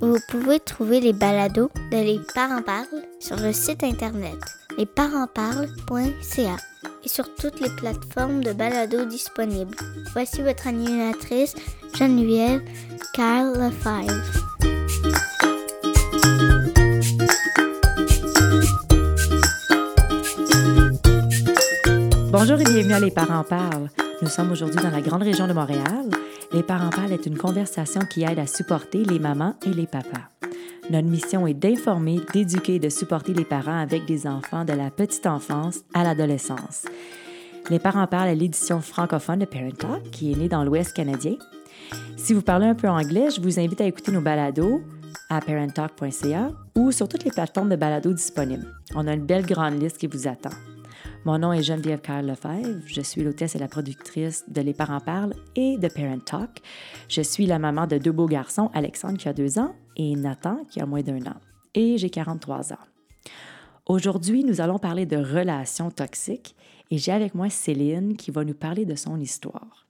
Vous 0.00 0.18
pouvez 0.28 0.60
trouver 0.60 1.00
les 1.00 1.12
balados 1.12 1.70
de 1.90 1.96
Les 1.96 2.20
Parents 2.34 2.62
Parlent 2.62 3.04
sur 3.18 3.36
le 3.36 3.52
site 3.52 3.82
internet 3.82 4.36
lesparentsparlent.ca 4.76 6.56
et 7.02 7.08
sur 7.08 7.34
toutes 7.34 7.60
les 7.60 7.70
plateformes 7.76 8.44
de 8.44 8.52
balados 8.52 9.06
disponibles. 9.06 9.74
Voici 10.12 10.42
votre 10.42 10.66
animatrice 10.66 11.54
Geneviève 11.94 12.62
Carl 13.14 13.58
Lefebvre. 13.58 14.22
Bonjour 22.30 22.60
et 22.60 22.64
bienvenue 22.64 22.92
à 22.92 23.00
Les 23.00 23.10
Parents 23.10 23.44
Parlent. 23.44 23.88
Nous 24.20 24.28
sommes 24.28 24.52
aujourd'hui 24.52 24.82
dans 24.82 24.90
la 24.90 25.00
grande 25.00 25.22
région 25.22 25.46
de 25.46 25.54
Montréal. 25.54 26.10
Les 26.56 26.62
Parents 26.62 26.88
Parlent 26.88 27.12
est 27.12 27.26
une 27.26 27.36
conversation 27.36 28.00
qui 28.00 28.24
aide 28.24 28.38
à 28.38 28.46
supporter 28.46 29.04
les 29.04 29.18
mamans 29.18 29.56
et 29.66 29.74
les 29.74 29.86
papas. 29.86 30.30
Notre 30.88 31.06
mission 31.06 31.46
est 31.46 31.52
d'informer, 31.52 32.18
d'éduquer 32.32 32.76
et 32.76 32.78
de 32.78 32.88
supporter 32.88 33.34
les 33.34 33.44
parents 33.44 33.78
avec 33.78 34.06
des 34.06 34.26
enfants 34.26 34.64
de 34.64 34.72
la 34.72 34.90
petite 34.90 35.26
enfance 35.26 35.80
à 35.92 36.02
l'adolescence. 36.02 36.86
Les 37.68 37.78
Parents 37.78 38.06
Parlent 38.06 38.30
est 38.30 38.34
l'édition 38.34 38.80
francophone 38.80 39.40
de 39.40 39.44
Parent 39.44 39.70
Talk 39.70 40.10
qui 40.10 40.32
est 40.32 40.36
née 40.36 40.48
dans 40.48 40.64
l'Ouest 40.64 40.94
canadien. 40.94 41.34
Si 42.16 42.32
vous 42.32 42.40
parlez 42.40 42.68
un 42.68 42.74
peu 42.74 42.88
anglais, 42.88 43.28
je 43.36 43.42
vous 43.42 43.60
invite 43.60 43.82
à 43.82 43.84
écouter 43.84 44.10
nos 44.10 44.22
balados 44.22 44.80
à 45.28 45.42
parenttalk.ca 45.42 46.52
ou 46.74 46.90
sur 46.90 47.06
toutes 47.06 47.24
les 47.24 47.32
plateformes 47.32 47.68
de 47.68 47.76
balados 47.76 48.14
disponibles. 48.14 48.66
On 48.94 49.06
a 49.06 49.12
une 49.12 49.26
belle 49.26 49.44
grande 49.44 49.78
liste 49.78 49.98
qui 49.98 50.06
vous 50.06 50.26
attend. 50.26 50.56
Mon 51.26 51.40
nom 51.40 51.52
est 51.52 51.64
Geneviève 51.64 52.00
Carl 52.00 52.24
Lefebvre. 52.24 52.82
Je 52.86 53.00
suis 53.00 53.24
l'hôtesse 53.24 53.56
et 53.56 53.58
la 53.58 53.66
productrice 53.66 54.44
de 54.46 54.60
Les 54.60 54.72
Parents 54.72 55.00
Parlent 55.00 55.34
et 55.56 55.76
de 55.76 55.88
Parent 55.88 56.20
Talk. 56.20 56.62
Je 57.08 57.20
suis 57.20 57.46
la 57.46 57.58
maman 57.58 57.88
de 57.88 57.98
deux 57.98 58.12
beaux 58.12 58.28
garçons, 58.28 58.70
Alexandre 58.74 59.18
qui 59.18 59.28
a 59.28 59.32
deux 59.32 59.58
ans 59.58 59.74
et 59.96 60.14
Nathan 60.14 60.60
qui 60.70 60.80
a 60.80 60.86
moins 60.86 61.02
d'un 61.02 61.18
an. 61.22 61.34
Et 61.74 61.98
j'ai 61.98 62.10
43 62.10 62.74
ans. 62.74 62.78
Aujourd'hui, 63.86 64.44
nous 64.44 64.60
allons 64.60 64.78
parler 64.78 65.04
de 65.04 65.16
relations 65.16 65.90
toxiques 65.90 66.54
et 66.92 66.98
j'ai 66.98 67.10
avec 67.10 67.34
moi 67.34 67.50
Céline 67.50 68.16
qui 68.16 68.30
va 68.30 68.44
nous 68.44 68.54
parler 68.54 68.84
de 68.84 68.94
son 68.94 69.18
histoire. 69.18 69.88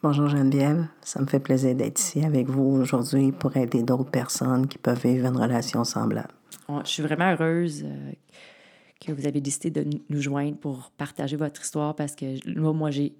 Bonjour 0.00 0.28
Geneviève, 0.28 0.86
ça 1.00 1.20
me 1.20 1.26
fait 1.26 1.40
plaisir 1.40 1.74
d'être 1.74 1.98
ici 1.98 2.24
avec 2.24 2.48
vous 2.48 2.82
aujourd'hui 2.82 3.32
pour 3.32 3.56
aider 3.56 3.82
d'autres 3.82 4.12
personnes 4.12 4.68
qui 4.68 4.78
peuvent 4.78 5.02
vivre 5.02 5.26
une 5.26 5.36
relation 5.36 5.82
semblable. 5.82 6.34
Je 6.68 6.88
suis 6.88 7.02
vraiment 7.02 7.32
heureuse 7.32 7.82
euh, 7.84 8.12
que 9.04 9.12
vous 9.12 9.26
avez 9.26 9.40
décidé 9.40 9.70
de 9.70 9.98
nous 10.08 10.20
joindre 10.20 10.56
pour 10.56 10.90
partager 10.96 11.36
votre 11.36 11.60
histoire 11.60 11.94
parce 11.94 12.14
que 12.14 12.48
moi, 12.72 12.90
j'ai. 12.90 13.12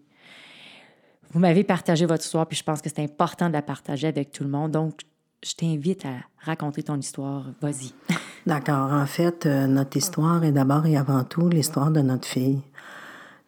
Vous 1.33 1.41
m'avez 1.41 1.65
partagé 1.65 2.05
votre 2.05 2.25
histoire, 2.25 2.47
puis 2.47 2.59
je 2.59 2.63
pense 2.63 2.83
que 2.83 2.91
c'est 2.91 3.03
important 3.03 3.49
de 3.49 3.55
la 3.55 3.63
partager 3.63 4.07
avec 4.07 4.33
tout 4.33 4.45
le 4.45 4.51
monde. 4.51 4.73
Donc, 4.73 5.01
je 5.45 5.55
t'invite 5.55 6.05
à 6.05 6.17
raconter 6.45 6.83
ton 6.83 6.97
histoire. 6.97 7.47
Vas-y. 7.61 7.93
D'accord. 8.47 8.93
En 8.93 9.07
fait, 9.07 9.47
euh, 9.47 9.67
notre 9.67 9.97
histoire 9.97 10.45
est 10.45 10.53
d'abord 10.53 10.87
et 10.87 10.97
avant 10.97 11.25
tout 11.25 11.49
l'histoire 11.49 11.91
de 11.91 12.01
notre 12.01 12.29
fille. 12.29 12.61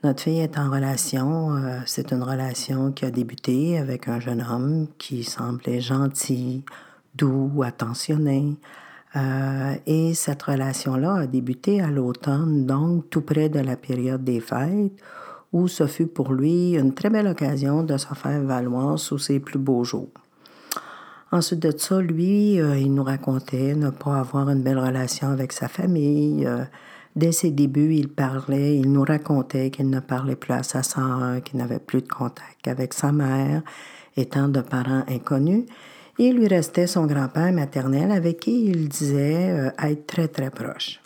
Notre 0.02 0.22
fille 0.22 0.40
est 0.40 0.58
en 0.58 0.70
relation. 0.70 1.56
Euh, 1.56 1.80
c'est 1.86 2.12
une 2.12 2.22
relation 2.22 2.92
qui 2.92 3.04
a 3.04 3.10
débuté 3.10 3.78
avec 3.78 4.08
un 4.08 4.20
jeune 4.20 4.42
homme 4.42 4.88
qui 4.98 5.24
semblait 5.24 5.80
gentil, 5.80 6.64
doux, 7.14 7.62
attentionné, 7.62 8.56
euh, 9.16 9.74
et 9.86 10.14
cette 10.14 10.42
relation-là 10.42 11.14
a 11.14 11.26
débuté 11.26 11.80
à 11.80 11.88
l'automne, 11.88 12.66
donc 12.66 13.10
tout 13.10 13.20
près 13.20 13.48
de 13.48 13.60
la 13.60 13.76
période 13.76 14.24
des 14.24 14.40
fêtes, 14.40 14.92
où 15.52 15.68
ce 15.68 15.86
fut 15.86 16.08
pour 16.08 16.32
lui 16.32 16.72
une 16.72 16.94
très 16.94 17.10
belle 17.10 17.28
occasion 17.28 17.84
de 17.84 17.96
se 17.96 18.12
faire 18.14 18.42
valoir 18.42 18.98
sous 18.98 19.18
ses 19.18 19.38
plus 19.38 19.58
beaux 19.58 19.84
jours. 19.84 20.10
Ensuite 21.30 21.60
de 21.60 21.76
ça, 21.76 22.00
lui, 22.00 22.60
euh, 22.60 22.76
il 22.76 22.92
nous 22.92 23.04
racontait 23.04 23.74
ne 23.74 23.90
pas 23.90 24.18
avoir 24.18 24.50
une 24.50 24.62
belle 24.62 24.78
relation 24.78 25.28
avec 25.28 25.52
sa 25.52 25.68
famille. 25.68 26.44
Euh, 26.46 26.64
dès 27.14 27.32
ses 27.32 27.50
débuts, 27.50 27.94
il 27.94 28.08
parlait, 28.08 28.76
il 28.76 28.92
nous 28.92 29.04
racontait 29.04 29.70
qu'il 29.70 29.90
ne 29.90 30.00
parlait 30.00 30.36
plus 30.36 30.54
à 30.54 30.62
sa 30.64 30.82
sœur, 30.82 31.42
qu'il 31.44 31.58
n'avait 31.58 31.78
plus 31.78 32.02
de 32.02 32.08
contact 32.08 32.66
avec 32.66 32.94
sa 32.94 33.12
mère, 33.12 33.62
étant 34.16 34.48
de 34.48 34.60
parents 34.60 35.04
inconnus. 35.08 35.64
Il 36.18 36.36
lui 36.36 36.46
restait 36.46 36.86
son 36.86 37.06
grand-père 37.06 37.52
maternel 37.52 38.12
avec 38.12 38.40
qui 38.40 38.66
il 38.66 38.88
disait 38.88 39.50
euh, 39.50 39.70
être 39.82 40.06
très 40.06 40.28
très 40.28 40.50
proche. 40.50 41.00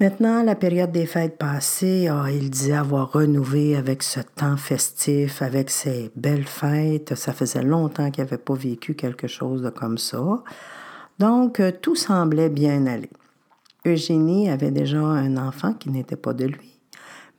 Maintenant, 0.00 0.42
la 0.42 0.54
période 0.54 0.90
des 0.90 1.06
fêtes 1.06 1.38
passées, 1.38 2.08
ah, 2.10 2.26
il 2.30 2.50
disait 2.50 2.72
avoir 2.72 3.12
renouvelé 3.12 3.76
avec 3.76 4.02
ce 4.02 4.20
temps 4.20 4.56
festif, 4.56 5.40
avec 5.40 5.70
ces 5.70 6.10
belles 6.16 6.46
fêtes. 6.46 7.14
Ça 7.14 7.32
faisait 7.32 7.62
longtemps 7.62 8.10
qu'il 8.10 8.24
n'avait 8.24 8.38
pas 8.38 8.54
vécu 8.54 8.94
quelque 8.94 9.28
chose 9.28 9.62
de 9.62 9.70
comme 9.70 9.98
ça. 9.98 10.42
Donc, 11.18 11.60
euh, 11.60 11.70
tout 11.80 11.94
semblait 11.94 12.48
bien 12.48 12.86
aller. 12.86 13.10
Eugénie 13.86 14.50
avait 14.50 14.70
déjà 14.70 14.98
un 14.98 15.36
enfant 15.36 15.74
qui 15.74 15.90
n'était 15.90 16.16
pas 16.16 16.32
de 16.32 16.46
lui, 16.46 16.80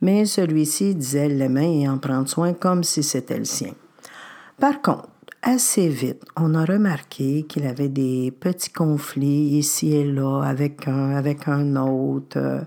mais 0.00 0.24
celui-ci 0.24 0.94
disait 0.94 1.28
l'aimer 1.28 1.82
et 1.82 1.88
en 1.88 1.98
prendre 1.98 2.28
soin 2.28 2.54
comme 2.54 2.84
si 2.84 3.02
c'était 3.02 3.38
le 3.38 3.44
sien. 3.44 3.74
Par 4.58 4.80
contre, 4.80 5.08
assez 5.46 5.88
vite, 5.88 6.24
on 6.36 6.54
a 6.54 6.64
remarqué 6.64 7.44
qu'il 7.44 7.66
avait 7.66 7.88
des 7.88 8.32
petits 8.32 8.72
conflits 8.72 9.56
ici 9.56 9.94
et 9.94 10.04
là 10.04 10.42
avec 10.42 10.88
un, 10.88 11.14
avec 11.14 11.46
un 11.46 11.76
autre. 11.76 12.36
Euh, 12.36 12.60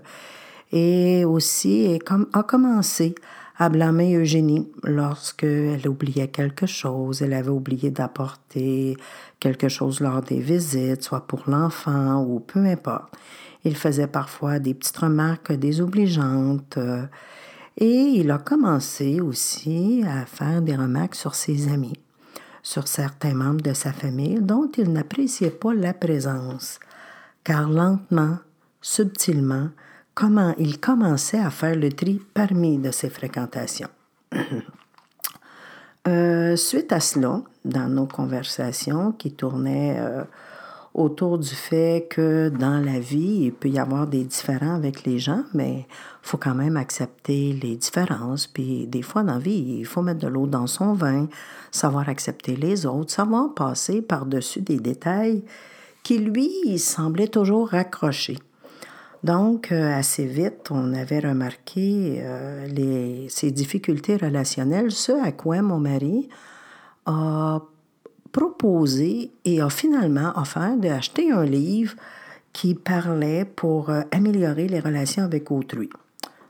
et 0.72 1.24
aussi 1.24 1.98
a 2.32 2.42
commencé 2.42 3.14
à 3.58 3.68
blâmer 3.68 4.14
Eugénie 4.14 4.68
lorsqu'elle 4.82 5.86
oubliait 5.88 6.28
quelque 6.28 6.66
chose. 6.66 7.20
Elle 7.20 7.34
avait 7.34 7.50
oublié 7.50 7.90
d'apporter 7.90 8.96
quelque 9.40 9.68
chose 9.68 10.00
lors 10.00 10.22
des 10.22 10.40
visites, 10.40 11.02
soit 11.02 11.26
pour 11.26 11.42
l'enfant 11.48 12.22
ou 12.22 12.40
peu 12.40 12.64
importe. 12.64 13.12
Il 13.64 13.76
faisait 13.76 14.06
parfois 14.06 14.58
des 14.58 14.72
petites 14.72 14.96
remarques 14.96 15.52
désobligeantes. 15.52 16.78
Euh, 16.78 17.02
et 17.76 17.90
il 17.90 18.30
a 18.30 18.38
commencé 18.38 19.20
aussi 19.20 20.02
à 20.06 20.24
faire 20.24 20.62
des 20.62 20.76
remarques 20.76 21.14
sur 21.14 21.34
ses 21.34 21.68
amis 21.68 21.98
sur 22.62 22.88
certains 22.88 23.34
membres 23.34 23.62
de 23.62 23.72
sa 23.72 23.92
famille 23.92 24.40
dont 24.40 24.70
il 24.76 24.92
n'appréciait 24.92 25.50
pas 25.50 25.74
la 25.74 25.94
présence, 25.94 26.78
car 27.44 27.68
lentement, 27.68 28.38
subtilement, 28.80 29.68
comment 30.14 30.54
il 30.58 30.80
commençait 30.80 31.40
à 31.40 31.50
faire 31.50 31.76
le 31.76 31.90
tri 31.90 32.20
parmi 32.34 32.78
de 32.78 32.90
ses 32.90 33.10
fréquentations. 33.10 33.90
Euh, 36.08 36.56
suite 36.56 36.92
à 36.92 37.00
cela, 37.00 37.42
dans 37.66 37.86
nos 37.86 38.06
conversations 38.06 39.12
qui 39.12 39.32
tournaient 39.34 39.98
euh, 40.00 40.24
autour 40.94 41.38
du 41.38 41.54
fait 41.54 42.06
que 42.10 42.48
dans 42.48 42.84
la 42.84 42.98
vie, 42.98 43.44
il 43.44 43.52
peut 43.52 43.68
y 43.68 43.78
avoir 43.78 44.06
des 44.06 44.24
différends 44.24 44.74
avec 44.74 45.04
les 45.04 45.18
gens, 45.18 45.44
mais 45.54 45.86
faut 46.22 46.36
quand 46.36 46.54
même 46.54 46.76
accepter 46.76 47.52
les 47.52 47.76
différences. 47.76 48.46
Puis 48.46 48.86
des 48.86 49.02
fois, 49.02 49.22
dans 49.22 49.34
la 49.34 49.38
vie, 49.38 49.78
il 49.78 49.86
faut 49.86 50.02
mettre 50.02 50.20
de 50.20 50.28
l'eau 50.28 50.46
dans 50.46 50.66
son 50.66 50.92
vin, 50.92 51.28
savoir 51.70 52.08
accepter 52.08 52.56
les 52.56 52.86
autres, 52.86 53.12
savoir 53.12 53.54
passer 53.54 54.02
par-dessus 54.02 54.62
des 54.62 54.78
détails 54.78 55.44
qui, 56.02 56.18
lui, 56.18 56.50
il 56.64 56.80
semblait 56.80 57.28
toujours 57.28 57.68
raccrocher. 57.68 58.38
Donc, 59.22 59.70
euh, 59.70 59.92
assez 59.92 60.24
vite, 60.24 60.70
on 60.70 60.94
avait 60.94 61.20
remarqué 61.20 62.20
euh, 62.20 62.66
les, 62.66 63.28
ces 63.28 63.50
difficultés 63.50 64.16
relationnelles, 64.16 64.90
ce 64.90 65.12
à 65.12 65.30
quoi 65.30 65.60
mon 65.60 65.78
mari 65.78 66.28
a 67.04 67.60
proposé 68.32 69.32
et 69.44 69.60
a 69.60 69.70
finalement 69.70 70.32
offert 70.36 70.76
d'acheter 70.76 71.32
un 71.32 71.44
livre 71.44 71.94
qui 72.52 72.74
parlait 72.74 73.44
pour 73.44 73.90
euh, 73.90 74.02
améliorer 74.10 74.68
les 74.68 74.80
relations 74.80 75.24
avec 75.24 75.50
autrui. 75.50 75.90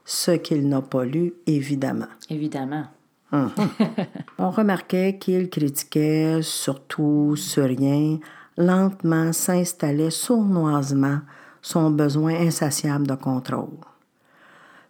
Ce 0.05 0.33
qu'il 0.33 0.69
n'a 0.69 0.83
pas 0.83 1.05
lu, 1.05 1.35
évidemment. 1.47 2.09
Évidemment. 2.29 2.85
Mhm. 3.33 3.51
On 4.39 4.51
remarquait 4.51 5.19
qu'il 5.19 5.49
critiquait 5.51 6.43
surtout 6.43 7.37
sur 7.37 7.65
rien, 7.65 8.19
lentement 8.57 9.33
s'installait 9.33 10.11
sournoisement 10.11 11.21
son 11.63 11.91
besoin 11.91 12.35
insatiable 12.35 13.07
de 13.07 13.15
contrôle. 13.15 13.79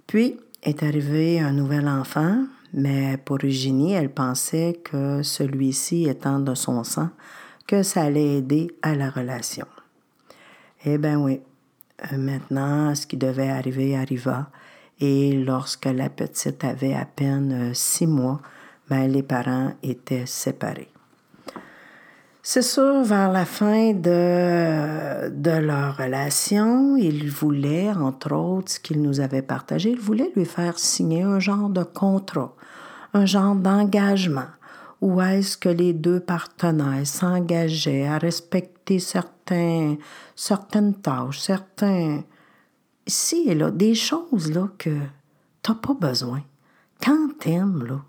Puis 0.06 0.38
est 0.62 0.82
arrivé 0.82 1.40
un 1.40 1.52
nouvel 1.52 1.88
enfant, 1.88 2.44
mais 2.72 3.16
pour 3.16 3.38
Eugénie, 3.42 3.92
elle 3.92 4.10
pensait 4.10 4.80
que 4.84 5.22
celui-ci 5.22 6.08
étant 6.08 6.38
de 6.40 6.54
son 6.54 6.84
sang, 6.84 7.10
que 7.66 7.82
ça 7.82 8.02
allait 8.02 8.38
aider 8.38 8.70
à 8.82 8.94
la 8.94 9.10
relation. 9.10 9.66
Eh 10.84 10.98
bien 10.98 11.20
oui, 11.20 11.40
euh, 12.12 12.16
maintenant, 12.16 12.94
ce 12.94 13.06
qui 13.06 13.16
devait 13.16 13.50
arriver 13.50 13.96
arriva. 13.96 14.50
Et 15.00 15.32
lorsque 15.32 15.86
la 15.86 16.10
petite 16.10 16.64
avait 16.64 16.94
à 16.94 17.04
peine 17.04 17.72
six 17.74 18.06
mois, 18.06 18.40
ben, 18.88 19.06
les 19.06 19.22
parents 19.22 19.72
étaient 19.82 20.26
séparés. 20.26 20.90
C'est 22.42 22.62
sûr, 22.62 23.02
vers 23.02 23.30
la 23.30 23.44
fin 23.44 23.92
de, 23.92 25.28
de 25.28 25.50
leur 25.50 25.98
relation, 25.98 26.96
il 26.96 27.30
voulait, 27.30 27.90
entre 27.90 28.34
autres, 28.34 28.72
ce 28.72 28.80
qu'il 28.80 29.02
nous 29.02 29.20
avait 29.20 29.42
partagé, 29.42 29.90
il 29.90 30.00
voulait 30.00 30.32
lui 30.34 30.46
faire 30.46 30.78
signer 30.78 31.22
un 31.22 31.38
genre 31.38 31.68
de 31.68 31.84
contrat, 31.84 32.54
un 33.14 33.26
genre 33.26 33.54
d'engagement, 33.54 34.48
où 35.00 35.20
est-ce 35.20 35.56
que 35.56 35.68
les 35.68 35.92
deux 35.92 36.20
partenaires 36.20 37.06
s'engageaient 37.06 38.06
à 38.06 38.18
respecter 38.18 38.98
certains, 38.98 39.96
certaines 40.36 40.94
tâches, 40.94 41.40
certains... 41.40 42.22
Ici 43.06 43.44
et 43.48 43.54
là, 43.54 43.70
des 43.70 43.94
choses 43.94 44.52
là, 44.52 44.68
que 44.78 44.90
t'as 45.62 45.74
pas 45.74 45.94
besoin. 45.94 46.42
Quand 47.02 47.28
t'aimes, 47.40 47.84
là, 47.84 48.00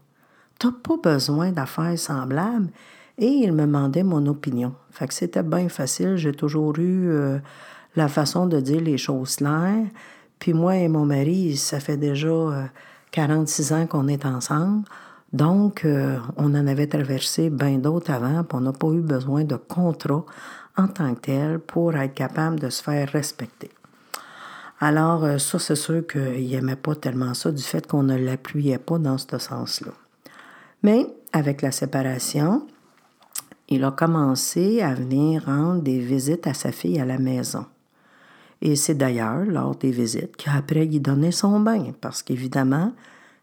t'as 0.59 0.71
pas 0.71 0.97
besoin 1.01 1.51
d'affaires 1.51 1.97
semblables 1.97 2.69
et 3.17 3.27
il 3.27 3.53
me 3.53 3.61
demandait 3.61 4.03
mon 4.03 4.25
opinion. 4.27 4.75
Fait 4.91 5.07
que 5.07 5.13
c'était 5.13 5.43
bien 5.43 5.69
facile. 5.69 6.17
J'ai 6.17 6.33
toujours 6.33 6.77
eu 6.77 7.09
euh, 7.09 7.39
la 7.95 8.07
façon 8.09 8.45
de 8.45 8.59
dire 8.59 8.81
les 8.81 8.97
choses 8.97 9.37
claires. 9.37 9.87
Puis 10.39 10.53
moi 10.53 10.75
et 10.75 10.87
mon 10.87 11.05
mari, 11.05 11.55
ça 11.55 11.79
fait 11.79 11.97
déjà 11.97 12.69
46 13.11 13.71
euh, 13.71 13.75
ans 13.75 13.87
qu'on 13.87 14.07
est 14.07 14.25
ensemble. 14.25 14.83
Donc, 15.33 15.85
euh, 15.85 16.17
on 16.37 16.53
en 16.55 16.67
avait 16.67 16.87
traversé 16.87 17.49
bien 17.49 17.77
d'autres 17.77 18.11
avant, 18.11 18.43
puis 18.43 18.57
on 18.57 18.61
n'a 18.61 18.73
pas 18.73 18.87
eu 18.89 19.01
besoin 19.01 19.43
de 19.43 19.55
contrat 19.55 20.25
en 20.77 20.87
tant 20.87 21.13
que 21.15 21.21
tel 21.21 21.59
pour 21.59 21.95
être 21.95 22.13
capable 22.13 22.59
de 22.59 22.69
se 22.69 22.83
faire 22.83 23.09
respecter. 23.09 23.71
Alors, 24.79 25.39
ça, 25.39 25.59
c'est 25.59 25.75
sûr 25.75 26.05
qu'il 26.07 26.49
n'aimait 26.49 26.75
pas 26.75 26.95
tellement 26.95 27.33
ça 27.33 27.51
du 27.51 27.61
fait 27.61 27.85
qu'on 27.85 28.03
ne 28.03 28.17
l'appuyait 28.17 28.79
pas 28.79 28.97
dans 28.97 29.17
ce 29.17 29.37
sens-là. 29.37 29.91
Mais 30.83 31.05
avec 31.33 31.61
la 31.61 31.71
séparation, 31.71 32.65
il 33.69 33.85
a 33.85 33.91
commencé 33.91 34.81
à 34.81 34.93
venir 34.93 35.45
rendre 35.45 35.81
des 35.81 35.99
visites 35.99 36.45
à 36.45 36.53
sa 36.53 36.71
fille 36.71 36.99
à 36.99 37.05
la 37.05 37.17
maison. 37.17 37.65
Et 38.61 38.75
c'est 38.75 38.95
d'ailleurs 38.95 39.45
lors 39.45 39.75
des 39.75 39.91
visites 39.91 40.35
qu'après 40.37 40.85
il 40.85 41.01
donnait 41.01 41.31
son 41.31 41.59
bain, 41.59 41.91
parce 41.99 42.21
qu'évidemment, 42.21 42.93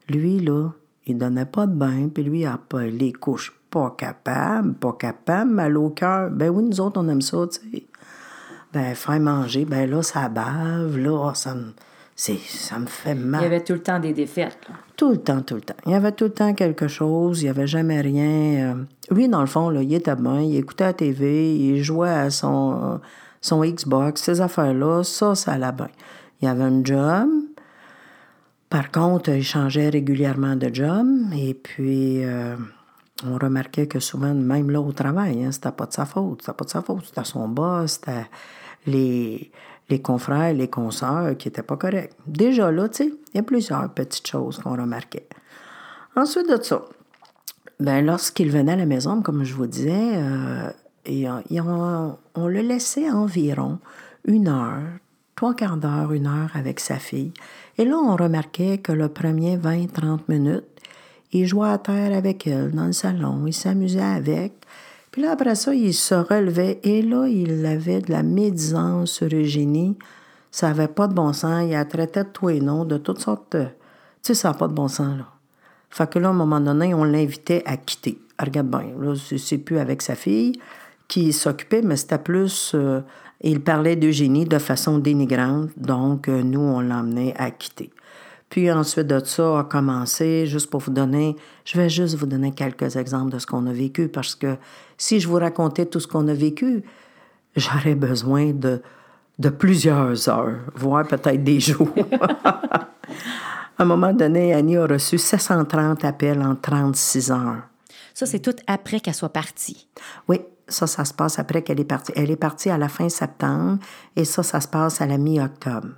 lui, 0.08 0.38
là, 0.38 0.70
il 1.06 1.18
donnait 1.18 1.46
pas 1.46 1.66
de 1.66 1.74
bain, 1.74 2.08
puis 2.12 2.22
lui, 2.22 2.40
il 2.40 2.46
a 2.46 2.58
pas 2.58 2.84
les 2.86 3.12
couches 3.12 3.54
pas 3.70 3.94
capable, 3.96 4.74
pas 4.74 4.96
capable, 4.98 5.50
mal 5.50 5.76
au 5.76 5.90
cœur. 5.90 6.30
Ben 6.30 6.48
oui, 6.48 6.64
nous 6.64 6.80
autres, 6.80 7.00
on 7.00 7.08
aime 7.08 7.20
ça, 7.20 7.38
tu 7.46 7.70
sais. 7.70 7.86
Ben, 8.72 8.94
faire 8.94 9.20
manger, 9.20 9.64
ben 9.64 9.90
là, 9.90 10.02
ça 10.02 10.28
bave, 10.28 10.96
là, 10.98 11.32
ça 11.34 11.54
me 11.54 11.72
ça 12.18 12.78
me 12.78 12.86
fait 12.86 13.14
mal. 13.14 13.42
Il 13.42 13.44
y 13.44 13.46
avait 13.46 13.62
tout 13.62 13.74
le 13.74 13.82
temps 13.82 14.00
des 14.00 14.12
défaites. 14.12 14.58
Tout 14.96 15.10
le 15.10 15.18
temps, 15.18 15.40
tout 15.40 15.54
le 15.54 15.60
temps. 15.60 15.76
Il 15.86 15.92
y 15.92 15.94
avait 15.94 16.10
tout 16.10 16.24
le 16.24 16.32
temps 16.32 16.52
quelque 16.52 16.88
chose, 16.88 17.40
il 17.40 17.44
n'y 17.44 17.50
avait 17.50 17.68
jamais 17.68 18.00
rien. 18.00 18.74
Euh. 18.74 18.74
Lui, 19.14 19.28
dans 19.28 19.40
le 19.40 19.46
fond, 19.46 19.70
là, 19.70 19.82
il 19.82 19.94
était 19.94 20.16
bien, 20.16 20.40
il 20.40 20.56
écoutait 20.56 20.84
la 20.84 20.92
TV, 20.92 21.54
il 21.54 21.82
jouait 21.82 22.10
à 22.10 22.30
son, 22.30 23.00
son 23.40 23.64
Xbox, 23.64 24.23
ces 24.23 24.40
affaires-là, 24.40 25.02
ça, 25.05 25.35
ça 25.35 25.52
allait 25.52 25.73
bien. 25.73 25.88
Il 26.40 26.49
avait 26.49 26.64
un 26.64 26.85
job. 26.85 27.29
Par 28.70 28.90
contre, 28.90 29.31
il 29.31 29.44
changeait 29.44 29.88
régulièrement 29.88 30.56
de 30.56 30.73
job. 30.73 31.06
Et 31.37 31.55
puis, 31.55 32.25
euh, 32.25 32.56
on 33.26 33.38
remarquait 33.38 33.87
que 33.87 34.00
souvent, 34.00 34.35
même 34.35 34.70
là 34.70 34.81
au 34.81 34.93
travail, 34.93 35.44
hein, 35.44 35.52
c'était 35.52 35.73
pas 35.73 35.87
de 35.87 35.93
sa 35.93 36.05
faute. 36.05 36.43
C'était 36.43 36.56
pas 36.56 36.64
de 36.64 36.70
sa 36.70 36.82
faute. 36.82 37.05
C'était 37.06 37.25
son 37.25 37.49
boss, 37.49 37.93
c'était 37.93 38.26
les 38.87 39.50
les 39.88 40.02
confrères, 40.02 40.52
les 40.52 40.69
consoeurs 40.69 41.37
qui 41.37 41.49
n'étaient 41.49 41.62
pas 41.62 41.76
corrects. 41.76 42.12
Déjà 42.26 42.70
là, 42.70 42.88
tu 42.88 43.05
sais, 43.05 43.12
il 43.32 43.37
y 43.37 43.40
a 43.40 43.43
plusieurs 43.43 43.88
petites 43.90 44.26
choses 44.26 44.58
qu'on 44.58 44.73
remarquait. 44.73 45.26
Ensuite 46.17 46.49
de 46.49 46.62
ça, 46.62 46.85
ben, 47.81 48.05
lorsqu'il 48.05 48.50
venait 48.50 48.73
à 48.73 48.76
la 48.76 48.87
maison, 48.87 49.23
comme 49.23 49.44
je 49.44 49.55
vous 49.55 49.67
disais, 49.67 50.17
euh, 50.17 50.70
et, 51.08 51.26
on, 51.60 52.16
le 52.46 52.60
laissait 52.60 53.10
environ 53.10 53.78
une 54.26 54.49
heure, 54.49 54.82
trois 55.34 55.55
quarts 55.55 55.76
d'heure, 55.76 56.12
une 56.12 56.26
heure 56.26 56.50
avec 56.55 56.81
sa 56.81 56.99
fille. 56.99 57.32
Et 57.78 57.84
là, 57.84 57.96
on 57.96 58.16
remarquait 58.16 58.78
que 58.78 58.93
le 58.93 59.08
premier 59.08 59.56
20-30 59.56 60.20
minutes, 60.28 60.64
il 61.32 61.46
jouait 61.46 61.70
à 61.70 61.78
terre 61.78 62.16
avec 62.16 62.46
elle 62.46 62.72
dans 62.72 62.87
le 62.87 62.93
salon, 62.93 63.44
il 63.46 63.52
s'amusait 63.52 64.00
avec. 64.00 64.52
Puis 65.10 65.22
là, 65.22 65.32
après 65.32 65.55
ça, 65.55 65.75
il 65.75 65.94
se 65.94 66.14
relevait 66.14 66.81
et 66.82 67.02
là, 67.02 67.26
il 67.26 67.64
avait 67.66 68.00
de 68.00 68.11
la 68.11 68.22
médisance 68.22 69.12
sur 69.12 69.28
Eugénie. 69.32 69.96
Ça 70.50 70.69
n'avait 70.69 70.88
pas 70.88 71.06
de 71.06 71.14
bon 71.14 71.32
sens. 71.32 71.64
Il 71.66 71.75
a 71.75 71.84
traité 71.84 72.25
de 72.25 72.28
tout 72.28 72.50
et 72.50 72.61
non, 72.61 72.84
de 72.84 72.99
toutes 72.99 73.20
sortes 73.20 73.56
de... 73.56 73.64
Tu 73.64 73.69
sais, 74.22 74.34
ça 74.34 74.49
n'a 74.49 74.54
pas 74.54 74.69
de 74.69 74.75
bon 74.75 74.88
sens, 74.88 75.16
là. 75.16 75.26
Fait 75.90 76.11
que 76.11 76.19
là, 76.19 76.28
à 76.28 76.31
un 76.31 76.34
moment 76.34 76.61
donné, 76.61 76.93
on 76.93 77.04
l'invitait 77.04 77.62
à 77.64 77.78
quitter. 77.78 78.19
regarde 78.38 78.69
bien, 78.69 78.93
là, 79.00 79.14
c'est 79.16 79.58
plus 79.58 79.78
avec 79.78 80.02
sa 80.02 80.14
fille 80.14 80.61
qui 81.08 81.32
s'occupait, 81.32 81.82
mais 81.82 81.96
c'était 81.96 82.19
plus... 82.19 82.72
Euh, 82.75 83.00
il 83.40 83.60
parlait 83.60 83.96
d'Eugénie 83.96 84.44
de 84.44 84.58
façon 84.58 84.99
dénigrante, 84.99 85.70
donc 85.76 86.28
euh, 86.28 86.43
nous, 86.43 86.60
on 86.60 86.81
l'emmenait 86.81 87.34
à 87.37 87.50
quitter. 87.50 87.90
Puis 88.50 88.70
ensuite 88.70 89.06
de 89.06 89.22
ça 89.25 89.60
a 89.60 89.64
commencé, 89.64 90.46
juste 90.46 90.70
pour 90.70 90.81
vous 90.81 90.90
donner, 90.90 91.37
je 91.64 91.78
vais 91.78 91.88
juste 91.88 92.16
vous 92.16 92.26
donner 92.26 92.52
quelques 92.52 92.96
exemples 92.96 93.31
de 93.31 93.38
ce 93.38 93.46
qu'on 93.46 93.66
a 93.66 93.72
vécu, 93.72 94.08
parce 94.08 94.34
que 94.34 94.56
si 94.96 95.20
je 95.20 95.28
vous 95.28 95.37
racontais 95.37 95.87
tout 95.87 96.00
ce 96.00 96.08
qu'on 96.08 96.26
a 96.28 96.34
vécu, 96.34 96.82
j'aurais 97.54 97.94
besoin 97.94 98.52
de, 98.52 98.82
de 99.38 99.49
plusieurs 99.50 100.28
heures, 100.28 100.56
voire 100.75 101.06
peut-être 101.06 101.44
des 101.44 101.61
jours. 101.61 101.90
à 102.22 102.88
un 103.78 103.84
moment 103.84 104.12
donné, 104.12 104.54
Annie 104.54 104.78
a 104.78 104.87
reçu 104.87 105.19
730 105.19 106.04
appels 106.04 106.43
en 106.43 106.56
36 106.56 107.31
heures. 107.31 107.62
Ça, 108.14 108.26
c'est 108.26 108.40
tout 108.40 108.56
après 108.66 108.99
qu'elle 108.99 109.14
soit 109.14 109.28
partie. 109.28 109.87
Oui, 110.26 110.40
ça, 110.68 110.86
ça 110.86 111.04
se 111.04 111.14
passe 111.14 111.38
après 111.38 111.62
qu'elle 111.62 111.80
est 111.80 111.84
partie. 111.84 112.12
Elle 112.16 112.30
est 112.30 112.36
partie 112.36 112.70
à 112.70 112.78
la 112.78 112.88
fin 112.88 113.08
septembre 113.08 113.78
et 114.16 114.24
ça, 114.24 114.42
ça 114.42 114.60
se 114.60 114.68
passe 114.68 115.00
à 115.00 115.06
la 115.06 115.18
mi-octobre. 115.18 115.88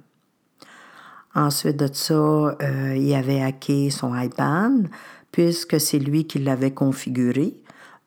Ensuite 1.34 1.76
de 1.76 1.88
ça, 1.93 2.14
euh, 2.14 2.96
il 2.96 3.14
avait 3.14 3.43
hacké 3.43 3.90
son 3.90 4.19
iPad, 4.19 4.88
puisque 5.31 5.81
c'est 5.81 5.99
lui 5.99 6.26
qui 6.26 6.40
l'avait 6.40 6.72
configuré. 6.72 7.55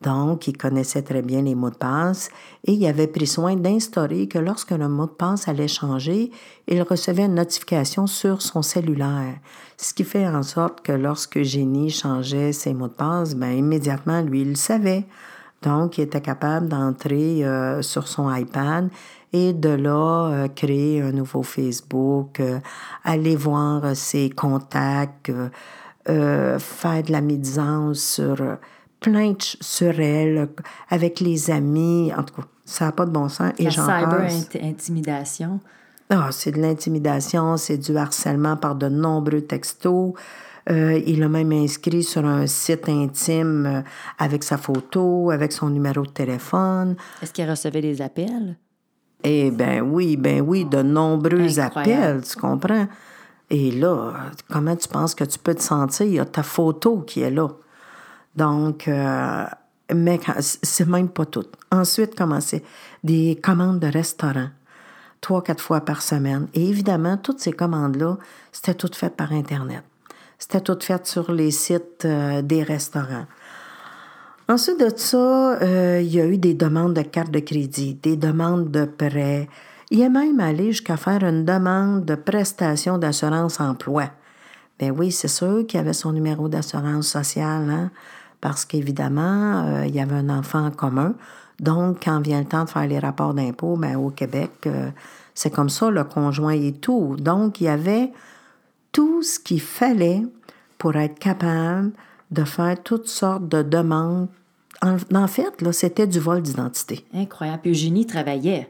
Donc, 0.01 0.47
il 0.47 0.57
connaissait 0.57 1.01
très 1.01 1.21
bien 1.21 1.41
les 1.41 1.55
mots 1.55 1.69
de 1.69 1.77
passe 1.77 2.29
et 2.65 2.73
il 2.73 2.85
avait 2.85 3.07
pris 3.07 3.25
soin 3.25 3.55
d'instaurer 3.55 4.27
que 4.27 4.37
lorsque 4.37 4.71
le 4.71 4.89
mot 4.89 5.05
de 5.05 5.11
passe 5.11 5.47
allait 5.47 5.69
changer, 5.69 6.29
il 6.67 6.81
recevait 6.81 7.23
une 7.23 7.35
notification 7.35 8.05
sur 8.05 8.41
son 8.41 8.61
cellulaire. 8.61 9.35
Ce 9.77 9.93
qui 9.93 10.03
fait 10.03 10.27
en 10.27 10.43
sorte 10.43 10.81
que 10.81 10.91
lorsque 10.91 11.41
Jenny 11.41 11.89
changeait 11.89 12.51
ses 12.51 12.73
mots 12.73 12.89
de 12.89 12.93
passe, 12.93 13.35
ben, 13.35 13.53
immédiatement, 13.53 14.21
lui, 14.21 14.41
il 14.41 14.49
le 14.49 14.55
savait. 14.55 15.05
Donc, 15.63 15.97
il 15.97 16.01
était 16.01 16.21
capable 16.21 16.67
d'entrer 16.67 17.45
euh, 17.45 17.81
sur 17.81 18.07
son 18.07 18.33
iPad 18.33 18.89
et 19.31 19.53
de 19.53 19.69
là 19.69 20.29
euh, 20.29 20.47
créer 20.49 21.01
un 21.01 21.11
nouveau 21.11 21.41
Facebook, 21.41 22.39
euh, 22.39 22.59
aller 23.03 23.35
voir 23.35 23.95
ses 23.95 24.29
contacts, 24.29 25.31
faire 26.05 27.03
de 27.03 27.11
la 27.11 27.21
médisance 27.21 27.99
sur 27.99 28.37
plein 28.99 29.31
de, 29.31 29.37
sur 29.39 29.99
elle, 29.99 30.49
avec 30.89 31.19
les 31.21 31.49
amis, 31.49 32.11
en 32.15 32.23
tout 32.23 32.35
cas, 32.35 32.47
ça 32.65 32.85
n'a 32.85 32.91
pas 32.91 33.05
de 33.05 33.11
bon 33.11 33.29
sens. 33.29 33.53
La 33.57 33.67
et 33.67 33.71
cyber-intimidation. 33.71 35.59
Ah, 36.09 36.29
c'est 36.31 36.51
de 36.51 36.61
l'intimidation, 36.61 37.57
c'est 37.57 37.77
du 37.77 37.97
harcèlement 37.97 38.57
par 38.57 38.75
de 38.75 38.87
nombreux 38.89 39.41
textos. 39.41 40.13
Il 40.69 41.23
a 41.23 41.29
même 41.29 41.51
inscrit 41.51 42.03
sur 42.03 42.25
un 42.25 42.47
site 42.47 42.87
intime 42.89 43.83
avec 44.17 44.43
sa 44.43 44.57
photo, 44.57 45.31
avec 45.31 45.51
son 45.51 45.69
numéro 45.69 46.03
de 46.03 46.11
téléphone. 46.11 46.95
Est-ce 47.21 47.33
qu'il 47.33 47.49
recevait 47.49 47.81
des 47.81 48.01
appels? 48.01 48.57
Eh 49.23 49.51
bien 49.51 49.81
oui, 49.81 50.17
ben 50.17 50.41
oui, 50.41 50.65
de 50.65 50.81
nombreux 50.81 51.59
appels, 51.59 52.21
tu 52.23 52.37
comprends? 52.37 52.87
Et 53.49 53.71
là, 53.71 54.13
comment 54.49 54.75
tu 54.75 54.87
penses 54.87 55.15
que 55.15 55.23
tu 55.23 55.37
peux 55.37 55.53
te 55.53 55.61
sentir? 55.61 56.05
Il 56.05 56.13
y 56.13 56.19
a 56.19 56.25
ta 56.25 56.43
photo 56.43 57.01
qui 57.01 57.21
est 57.21 57.31
là. 57.31 57.49
Donc, 58.35 58.87
euh, 58.87 59.45
mais 59.93 60.19
c'est 60.39 60.87
même 60.87 61.09
pas 61.09 61.25
tout. 61.25 61.45
Ensuite, 61.71 62.15
comment 62.15 62.41
c'est? 62.41 62.63
Des 63.03 63.39
commandes 63.41 63.79
de 63.79 63.87
restaurant, 63.87 64.47
trois, 65.21 65.43
quatre 65.43 65.61
fois 65.61 65.81
par 65.81 66.01
semaine. 66.01 66.47
Et 66.53 66.67
évidemment, 66.67 67.17
toutes 67.17 67.39
ces 67.39 67.53
commandes-là, 67.53 68.17
c'était 68.51 68.73
toutes 68.73 68.95
faites 68.95 69.15
par 69.15 69.31
Internet. 69.31 69.83
C'était 70.43 70.59
toutes 70.59 70.83
faites 70.83 71.07
sur 71.07 71.31
les 71.31 71.51
sites 71.51 72.03
euh, 72.03 72.41
des 72.41 72.63
restaurants. 72.63 73.27
Ensuite 74.49 74.77
de 74.77 74.89
ça, 74.93 75.53
euh, 75.61 76.01
il 76.03 76.13
y 76.13 76.19
a 76.19 76.25
eu 76.25 76.37
des 76.37 76.53
demandes 76.53 76.93
de 76.93 77.01
carte 77.01 77.31
de 77.31 77.39
crédit, 77.39 77.93
des 77.93 78.17
demandes 78.17 78.69
de 78.69 78.83
prêt. 78.83 79.47
Il 79.89 80.01
est 80.01 80.09
même 80.09 80.41
allé 80.41 80.73
jusqu'à 80.73 80.97
faire 80.97 81.23
une 81.23 81.45
demande 81.45 82.03
de 82.03 82.15
prestation 82.15 82.97
d'assurance 82.97 83.61
emploi. 83.61 84.09
Ben 84.79 84.91
oui, 84.91 85.13
c'est 85.13 85.29
sûr 85.29 85.65
qu'il 85.65 85.79
avait 85.79 85.93
son 85.93 86.11
numéro 86.11 86.49
d'assurance 86.49 87.07
sociale, 87.07 87.69
hein, 87.69 87.89
parce 88.41 88.65
qu'évidemment, 88.65 89.63
euh, 89.63 89.85
il 89.85 89.95
y 89.95 90.01
avait 90.01 90.15
un 90.15 90.27
enfant 90.27 90.65
en 90.65 90.71
commun. 90.71 91.13
Donc, 91.61 92.03
quand 92.03 92.19
vient 92.19 92.41
le 92.41 92.47
temps 92.47 92.65
de 92.65 92.69
faire 92.69 92.85
les 92.85 92.99
rapports 92.99 93.33
d'impôts, 93.33 93.77
ben, 93.77 93.95
au 93.95 94.09
Québec, 94.09 94.67
c'est 95.33 95.51
comme 95.51 95.69
ça, 95.69 95.89
le 95.89 96.03
conjoint 96.03 96.51
et 96.51 96.73
tout. 96.73 97.15
Donc, 97.17 97.61
il 97.61 97.65
y 97.65 97.69
avait 97.69 98.11
tout 98.93 99.21
ce 99.21 99.37
qu'il 99.39 99.59
fallait 99.59 100.23
pour 100.77 100.95
être 100.95 101.19
capable 101.19 101.91
de 102.31 102.45
faire 102.45 102.81
toutes 102.81 103.07
sortes 103.07 103.49
de 103.49 103.61
demandes. 103.61 104.29
En, 104.81 105.27
fait, 105.27 105.61
là, 105.61 105.71
c'était 105.71 106.07
du 106.07 106.19
vol 106.19 106.41
d'identité. 106.41 107.05
Incroyable. 107.13 107.59
Puis 107.63 107.71
Eugénie 107.71 108.05
travaillait. 108.05 108.69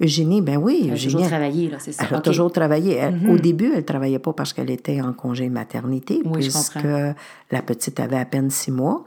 Eugénie, 0.00 0.40
ben 0.40 0.56
oui. 0.56 0.86
Elle 0.88 0.94
a 0.94 0.98
toujours 0.98 1.26
travaillé, 1.26 1.70
là, 1.70 1.76
c'est 1.78 1.92
ça. 1.92 2.04
Elle 2.08 2.16
a 2.16 2.20
toujours 2.20 2.50
travaillé. 2.50 3.00
Au 3.28 3.36
début, 3.36 3.66
elle 3.66 3.76
ne 3.76 3.82
travaillait 3.82 4.18
pas 4.18 4.32
parce 4.32 4.52
qu'elle 4.52 4.70
était 4.70 5.00
en 5.00 5.12
congé 5.12 5.48
maternité, 5.48 6.20
Oui, 6.24 6.40
puisque 6.40 6.78
la 7.50 7.62
petite 7.62 8.00
avait 8.00 8.18
à 8.18 8.24
peine 8.24 8.50
six 8.50 8.72
mois. 8.72 9.04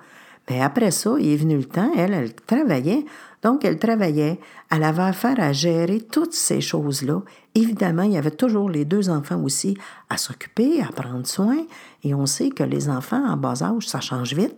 Mais 0.49 0.61
après 0.61 0.91
ça, 0.91 1.15
il 1.19 1.29
est 1.29 1.37
venu 1.37 1.57
le 1.57 1.65
temps, 1.65 1.91
elle, 1.95 2.13
elle 2.13 2.33
travaillait. 2.33 3.05
Donc, 3.43 3.65
elle 3.65 3.77
travaillait. 3.77 4.39
Elle 4.71 4.83
avait 4.83 5.03
affaire 5.03 5.39
à 5.39 5.51
gérer 5.51 5.99
toutes 5.99 6.33
ces 6.33 6.61
choses-là. 6.61 7.21
Évidemment, 7.55 8.03
il 8.03 8.13
y 8.13 8.17
avait 8.17 8.31
toujours 8.31 8.69
les 8.69 8.85
deux 8.85 9.09
enfants 9.09 9.41
aussi 9.41 9.77
à 10.09 10.17
s'occuper, 10.17 10.81
à 10.81 10.91
prendre 10.91 11.27
soin. 11.27 11.57
Et 12.03 12.15
on 12.15 12.25
sait 12.25 12.49
que 12.49 12.63
les 12.63 12.89
enfants 12.89 13.25
en 13.25 13.35
bas 13.35 13.61
âge, 13.61 13.87
ça 13.87 13.99
change 13.99 14.33
vite. 14.33 14.55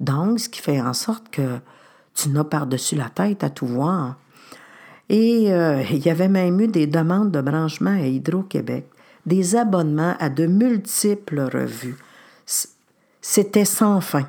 Donc, 0.00 0.40
ce 0.40 0.48
qui 0.48 0.60
fait 0.60 0.80
en 0.80 0.92
sorte 0.92 1.30
que 1.30 1.58
tu 2.14 2.28
n'as 2.28 2.44
par-dessus 2.44 2.94
la 2.96 3.08
tête 3.08 3.42
à 3.42 3.50
tout 3.50 3.66
voir. 3.66 4.16
Et 5.08 5.52
euh, 5.52 5.82
il 5.90 6.04
y 6.04 6.10
avait 6.10 6.28
même 6.28 6.60
eu 6.60 6.68
des 6.68 6.86
demandes 6.86 7.30
de 7.30 7.40
branchement 7.40 7.90
à 7.90 8.06
Hydro-Québec, 8.06 8.86
des 9.24 9.56
abonnements 9.56 10.14
à 10.18 10.28
de 10.28 10.46
multiples 10.46 11.40
revues. 11.40 11.96
C'était 13.20 13.64
sans 13.64 14.00
fin. 14.00 14.28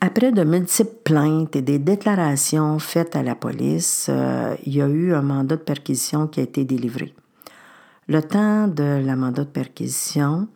Après 0.00 0.32
de 0.32 0.44
multiples 0.44 0.96
plaintes 1.04 1.56
et 1.56 1.62
des 1.62 1.78
déclarations 1.78 2.78
faites 2.78 3.16
à 3.16 3.22
la 3.22 3.34
police, 3.34 4.06
euh, 4.08 4.54
il 4.64 4.76
y 4.76 4.82
a 4.82 4.88
eu 4.88 5.12
un 5.12 5.22
mandat 5.22 5.56
de 5.56 5.62
perquisition 5.62 6.26
qui 6.26 6.40
a 6.40 6.44
été 6.44 6.64
délivré. 6.64 7.14
Le 8.06 8.22
temps 8.22 8.68
de 8.68 9.02
la 9.04 9.16
mandat 9.16 9.44
de 9.44 9.50
perquisition, 9.50 10.48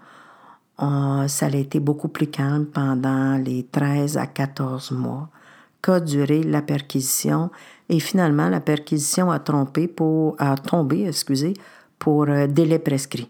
on- 0.78 1.26
ça 1.28 1.46
a 1.46 1.56
été 1.56 1.80
beaucoup 1.80 2.08
plus 2.08 2.28
calme 2.28 2.66
pendant 2.66 3.36
les 3.36 3.64
13 3.64 4.16
à 4.16 4.26
14 4.26 4.90
mois 4.92 5.28
qu'a 5.82 6.00
duré 6.00 6.42
la 6.42 6.62
perquisition. 6.62 7.50
Et 7.88 7.98
finalement, 8.00 8.48
la 8.48 8.60
perquisition 8.60 9.30
a, 9.30 9.38
trompé 9.40 9.88
pour, 9.88 10.36
a 10.38 10.56
tombé 10.56 11.06
excusez, 11.06 11.54
pour 11.98 12.28
euh, 12.28 12.46
délai 12.46 12.78
prescrit. 12.78 13.28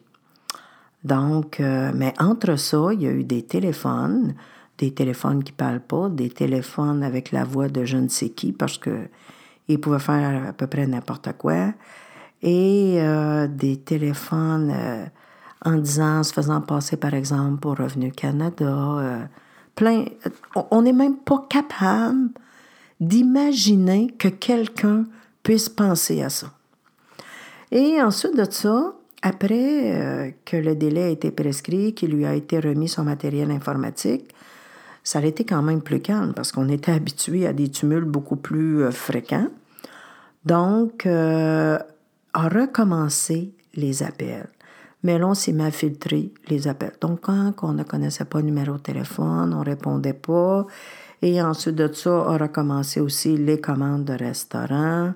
Donc, 1.04 1.58
euh, 1.58 1.90
mais 1.94 2.14
entre 2.20 2.56
ça, 2.56 2.90
il 2.92 3.02
y 3.02 3.06
a 3.06 3.10
eu 3.10 3.24
des 3.24 3.42
téléphones, 3.42 4.34
des 4.82 4.90
téléphones 4.90 5.44
qui 5.44 5.52
parlent 5.52 5.86
pas, 5.94 6.08
des 6.08 6.28
téléphones 6.28 7.04
avec 7.04 7.30
la 7.30 7.44
voix 7.44 7.68
de 7.68 7.84
je 7.84 7.98
ne 7.98 8.08
sais 8.08 8.30
qui, 8.30 8.50
parce 8.50 8.78
que 8.78 9.06
ils 9.68 9.80
pouvaient 9.80 10.00
faire 10.00 10.48
à 10.48 10.52
peu 10.52 10.66
près 10.66 10.88
n'importe 10.88 11.28
quoi, 11.38 11.72
et 12.42 12.96
euh, 12.98 13.46
des 13.46 13.76
téléphones 13.76 14.72
euh, 14.74 15.04
en 15.64 15.76
disant, 15.76 16.24
se 16.24 16.32
faisant 16.32 16.60
passer 16.60 16.96
par 16.96 17.14
exemple 17.14 17.60
pour 17.60 17.76
Revenu 17.78 18.10
Canada, 18.10 18.64
euh, 18.66 19.24
plein. 19.76 20.04
on- 20.72 20.82
n'est 20.82 20.92
même 20.92 21.18
pas 21.18 21.46
capable 21.48 22.30
d'imaginer 23.00 24.08
que 24.18 24.26
quelqu'un 24.26 25.04
puisse 25.44 25.68
penser 25.68 26.22
à 26.24 26.28
ça. 26.28 26.48
Et 27.70 28.02
ensuite 28.02 28.36
de 28.36 28.46
ça, 28.50 28.94
après 29.22 30.34
que 30.44 30.56
le 30.56 30.74
délai 30.74 31.04
a 31.04 31.08
été 31.08 31.30
prescrit, 31.30 31.94
qu'il 31.94 32.10
lui 32.10 32.26
a 32.26 32.34
été 32.34 32.58
remis 32.58 32.88
son 32.88 33.04
matériel 33.04 33.50
informatique, 33.52 34.26
ça 35.04 35.18
a 35.18 35.24
été 35.24 35.44
quand 35.44 35.62
même 35.62 35.82
plus 35.82 36.00
calme 36.00 36.32
parce 36.34 36.52
qu'on 36.52 36.68
était 36.68 36.92
habitué 36.92 37.46
à 37.46 37.52
des 37.52 37.68
tumultes 37.68 38.06
beaucoup 38.06 38.36
plus 38.36 38.82
euh, 38.82 38.90
fréquents. 38.90 39.48
Donc, 40.44 41.06
euh, 41.06 41.78
a 42.32 42.48
recommencé 42.48 43.52
les 43.74 44.02
appels. 44.02 44.48
Mais 45.02 45.18
là, 45.18 45.28
on 45.28 45.34
s'est 45.34 45.52
mis 45.52 45.64
à 45.64 45.70
filtrer 45.70 46.32
les 46.48 46.68
appels. 46.68 46.94
Donc, 47.00 47.22
quand 47.22 47.52
on 47.62 47.72
ne 47.72 47.82
connaissait 47.82 48.24
pas 48.24 48.38
le 48.38 48.46
numéro 48.46 48.74
de 48.74 48.78
téléphone, 48.78 49.52
on 49.54 49.62
répondait 49.62 50.12
pas. 50.12 50.66
Et 51.22 51.42
ensuite 51.42 51.76
de 51.76 51.92
ça, 51.92 52.10
a 52.10 52.36
recommencé 52.38 53.00
aussi 53.00 53.36
les 53.36 53.60
commandes 53.60 54.04
de 54.04 54.12
restaurants. 54.12 55.12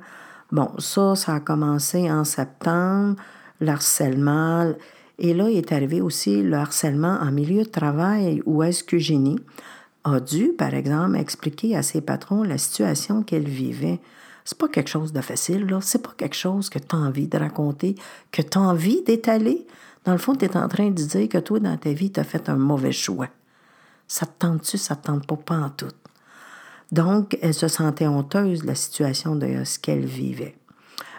Bon, 0.53 0.71
ça, 0.79 1.15
ça 1.17 1.35
a 1.35 1.41
commencé 1.41 2.11
en 2.11 2.25
septembre, 2.25 3.17
le. 3.61 4.77
Et 5.19 5.35
là, 5.35 5.49
il 5.49 5.57
est 5.57 5.73
arrivé 5.73 6.01
aussi 6.01 6.43
le 6.43 6.57
harcèlement 6.57 7.19
en 7.21 7.33
milieu 7.33 7.63
de 7.63 7.69
travail 7.69 8.43
où 8.45 8.63
est-ce 8.63 8.85
qu'Eugénie 8.85 9.41
a 10.07 10.21
dû, 10.21 10.53
par 10.57 10.75
exemple, 10.75 11.17
expliquer 11.17 11.77
à 11.77 11.83
ses 11.83 12.01
patrons 12.01 12.43
la 12.43 12.59
situation 12.59 13.23
qu'elle 13.23 13.49
vivait. 13.49 14.01
C'est 14.45 14.59
pas 14.59 14.69
quelque 14.69 14.91
chose 14.91 15.13
de 15.13 15.21
facile, 15.21 15.67
là. 15.67 15.81
C'est 15.83 16.03
pas 16.03 16.15
quelque 16.17 16.37
chose 16.37 16.71
que 16.71 16.79
tu 16.79 16.95
as 16.95 16.99
envie 16.99 17.27
de 17.27 17.37
raconter, 17.37 17.97
que 18.31 18.43
tu 18.43 18.57
as 18.57 18.61
envie 18.61 19.03
d'étaler. 19.03 19.67
Dans 20.05 20.13
le 20.13 20.19
fond, 20.19 20.37
tu 20.37 20.45
es 20.45 20.57
en 20.57 20.69
train 20.69 20.91
de 20.91 21.03
dire 21.03 21.29
que 21.29 21.39
toi, 21.39 21.59
dans 21.59 21.77
ta 21.77 21.93
vie, 21.93 22.13
tu 22.13 22.21
as 22.21 22.25
fait 22.25 22.49
un 22.49 22.57
mauvais 22.57 22.93
choix. 22.93 23.29
Ça 24.07 24.25
te 24.27 24.33
tente-tu, 24.39 24.79
ça 24.79 24.95
te 24.95 25.07
tente 25.07 25.27
pas, 25.27 25.37
pas 25.37 25.59
en 25.59 25.71
tout? 25.71 25.91
Donc, 26.93 27.37
elle 27.43 27.55
se 27.55 27.67
sentait 27.67 28.07
honteuse 28.07 28.63
de 28.63 28.69
la 28.69 28.77
situation 28.77 29.35
de 29.35 29.65
ce 29.65 29.81
qu'elle 29.81 30.05
vivait. 30.05 30.55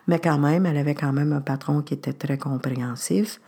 Mais 0.08 0.20
quand 0.20 0.38
même, 0.38 0.66
elle 0.66 0.78
avait 0.78 0.96
quand 0.96 1.12
même 1.12 1.34
un 1.34 1.42
patron 1.42 1.82
qui 1.82 1.94
était 1.94 2.14
très 2.14 2.38
compréhensif. 2.38 3.42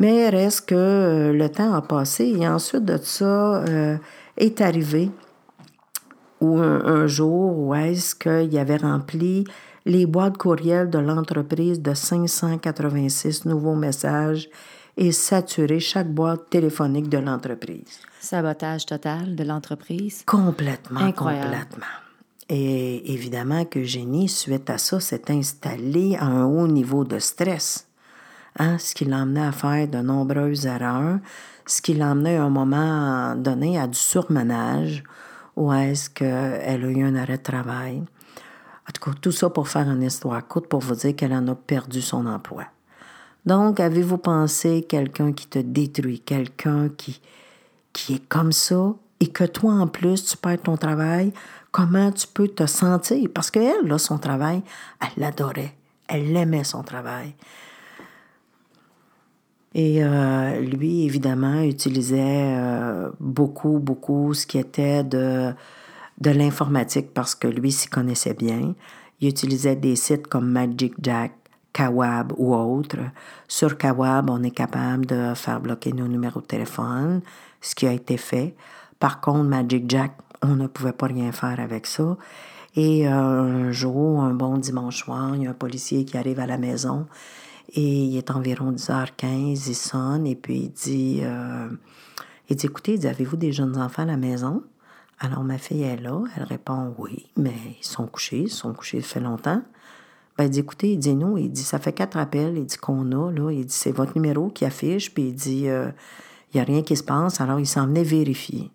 Mais 0.00 0.28
reste 0.28 0.68
que 0.70 0.74
euh, 0.74 1.32
le 1.32 1.48
temps 1.48 1.72
a 1.72 1.80
passé 1.80 2.24
et 2.36 2.48
ensuite 2.48 2.84
de 2.84 2.96
ça 2.96 3.62
euh, 3.62 3.96
est 4.36 4.60
arrivé 4.60 5.10
où 6.40 6.58
un, 6.58 6.84
un 6.84 7.06
jour 7.06 7.56
où 7.58 7.74
est-ce 7.74 8.14
qu'il 8.14 8.58
avait 8.58 8.76
rempli 8.76 9.44
les 9.86 10.06
boîtes 10.06 10.38
courriels 10.38 10.90
de 10.90 10.98
l'entreprise 10.98 11.80
de 11.80 11.94
586 11.94 13.44
nouveaux 13.44 13.74
messages 13.74 14.48
et 14.96 15.12
saturé 15.12 15.80
chaque 15.80 16.12
boîte 16.12 16.48
téléphonique 16.50 17.08
de 17.08 17.18
l'entreprise. 17.18 18.00
Sabotage 18.20 18.86
total 18.86 19.34
de 19.36 19.44
l'entreprise. 19.44 20.22
Complètement, 20.24 21.00
Incroyable. 21.00 21.46
complètement. 21.50 21.86
Et 22.48 23.12
évidemment 23.12 23.64
que 23.64 23.82
Génie, 23.82 24.28
suite 24.28 24.68
à 24.70 24.78
ça, 24.78 25.00
s'est 25.00 25.30
installé 25.30 26.14
à 26.16 26.26
un 26.26 26.44
haut 26.44 26.68
niveau 26.68 27.04
de 27.04 27.18
stress. 27.18 27.88
Hein, 28.58 28.78
ce 28.78 28.94
qui 28.94 29.04
l'emmenait 29.04 29.46
à 29.46 29.52
faire 29.52 29.88
de 29.88 29.98
nombreuses 29.98 30.66
erreurs, 30.66 31.18
ce 31.66 31.82
qui 31.82 31.94
l'emmenait 31.94 32.36
à 32.36 32.44
un 32.44 32.50
moment 32.50 33.34
donné 33.34 33.78
à 33.78 33.86
du 33.88 33.98
surmenage, 33.98 35.02
où 35.56 35.72
est-ce 35.72 36.10
qu'elle 36.10 36.84
a 36.84 36.88
eu 36.88 37.02
un 37.02 37.16
arrêt 37.16 37.38
de 37.38 37.42
travail. 37.42 38.02
En 38.88 38.92
tout 38.92 39.10
cas, 39.10 39.16
tout 39.20 39.32
ça 39.32 39.50
pour 39.50 39.68
faire 39.68 39.88
une 39.88 40.02
histoire 40.02 40.46
courte, 40.46 40.66
pour 40.66 40.80
vous 40.80 40.94
dire 40.94 41.16
qu'elle 41.16 41.32
en 41.32 41.46
a 41.48 41.54
perdu 41.54 42.00
son 42.00 42.26
emploi. 42.26 42.64
Donc, 43.46 43.80
avez-vous 43.80 44.18
pensé 44.18 44.86
quelqu'un 44.88 45.32
qui 45.32 45.46
te 45.46 45.58
détruit, 45.58 46.20
quelqu'un 46.20 46.88
qui, 46.88 47.20
qui 47.92 48.14
est 48.14 48.28
comme 48.28 48.52
ça, 48.52 48.94
et 49.20 49.28
que 49.28 49.44
toi, 49.44 49.72
en 49.72 49.86
plus, 49.86 50.24
tu 50.24 50.36
perds 50.36 50.62
ton 50.62 50.76
travail, 50.76 51.32
comment 51.72 52.10
tu 52.12 52.26
peux 52.26 52.48
te 52.48 52.66
sentir? 52.66 53.28
Parce 53.34 53.50
qu'elle, 53.50 53.86
là, 53.86 53.98
son 53.98 54.18
travail, 54.18 54.62
elle 55.00 55.22
l'adorait. 55.22 55.74
Elle 56.08 56.36
aimait 56.36 56.64
son 56.64 56.82
travail. 56.82 57.34
Et 59.74 60.04
euh, 60.04 60.60
lui, 60.60 61.04
évidemment, 61.04 61.62
utilisait 61.62 62.54
euh, 62.56 63.10
beaucoup, 63.18 63.80
beaucoup 63.80 64.32
ce 64.32 64.46
qui 64.46 64.58
était 64.58 65.02
de, 65.02 65.52
de 66.20 66.30
l'informatique 66.30 67.12
parce 67.12 67.34
que 67.34 67.48
lui 67.48 67.72
s'y 67.72 67.88
connaissait 67.88 68.34
bien. 68.34 68.74
Il 69.20 69.28
utilisait 69.28 69.74
des 69.74 69.96
sites 69.96 70.28
comme 70.28 70.48
Magic 70.48 70.94
Jack, 71.02 71.32
Kawab 71.72 72.32
ou 72.36 72.54
autres. 72.54 72.98
Sur 73.48 73.76
Kawab, 73.76 74.30
on 74.30 74.44
est 74.44 74.52
capable 74.52 75.06
de 75.06 75.34
faire 75.34 75.60
bloquer 75.60 75.92
nos 75.92 76.06
numéros 76.06 76.40
de 76.40 76.46
téléphone, 76.46 77.20
ce 77.60 77.74
qui 77.74 77.86
a 77.88 77.92
été 77.92 78.16
fait. 78.16 78.54
Par 79.00 79.20
contre, 79.20 79.44
Magic 79.44 79.90
Jack, 79.90 80.12
on 80.42 80.54
ne 80.54 80.68
pouvait 80.68 80.92
pas 80.92 81.06
rien 81.06 81.32
faire 81.32 81.58
avec 81.58 81.86
ça. 81.86 82.16
Et 82.76 83.08
euh, 83.08 83.12
un 83.12 83.72
jour, 83.72 84.20
un 84.20 84.34
bon 84.34 84.56
dimanche 84.58 85.04
soir, 85.04 85.34
il 85.34 85.42
y 85.42 85.46
a 85.48 85.50
un 85.50 85.54
policier 85.54 86.04
qui 86.04 86.16
arrive 86.16 86.38
à 86.38 86.46
la 86.46 86.58
maison 86.58 87.06
et 87.74 88.04
il 88.04 88.16
est 88.16 88.30
environ 88.30 88.72
10h15, 88.72 89.68
il 89.68 89.74
sonne 89.74 90.26
et 90.26 90.36
puis 90.36 90.56
il 90.56 90.70
dit, 90.70 91.20
euh, 91.22 91.68
il 92.48 92.56
dit 92.56 92.66
écoutez, 92.66 93.06
avez-vous 93.06 93.36
des 93.36 93.52
jeunes 93.52 93.76
enfants 93.76 94.02
à 94.02 94.06
la 94.06 94.16
maison? 94.16 94.62
Alors 95.18 95.44
ma 95.44 95.58
fille 95.58 95.82
est 95.82 96.00
là, 96.00 96.22
elle 96.36 96.44
répond 96.44 96.94
oui, 96.98 97.26
mais 97.36 97.54
ils 97.80 97.86
sont 97.86 98.06
couchés, 98.06 98.42
ils 98.42 98.50
sont 98.50 98.72
couchés, 98.72 99.00
ça 99.00 99.14
fait 99.14 99.20
longtemps. 99.20 99.62
Ben, 100.36 100.44
il 100.44 100.50
dit, 100.50 100.60
écoutez, 100.60 100.92
il 100.92 100.98
dit, 100.98 101.14
nous, 101.14 101.38
il 101.38 101.50
dit, 101.50 101.62
ça 101.62 101.78
fait 101.78 101.92
quatre 101.92 102.16
appels, 102.16 102.58
il 102.58 102.66
dit 102.66 102.76
qu'on 102.76 103.12
a, 103.12 103.30
là, 103.30 103.50
il 103.52 103.66
dit, 103.66 103.72
c'est 103.72 103.92
votre 103.92 104.16
numéro 104.16 104.48
qui 104.48 104.64
affiche, 104.64 105.14
puis 105.14 105.28
il 105.28 105.34
dit, 105.34 105.68
euh, 105.68 105.90
il 106.52 106.56
n'y 106.56 106.60
a 106.60 106.64
rien 106.64 106.82
qui 106.82 106.96
se 106.96 107.04
passe, 107.04 107.40
alors 107.40 107.60
il 107.60 107.66
s'en 107.66 107.86
venait 107.86 108.02
vérifier. 108.02 108.70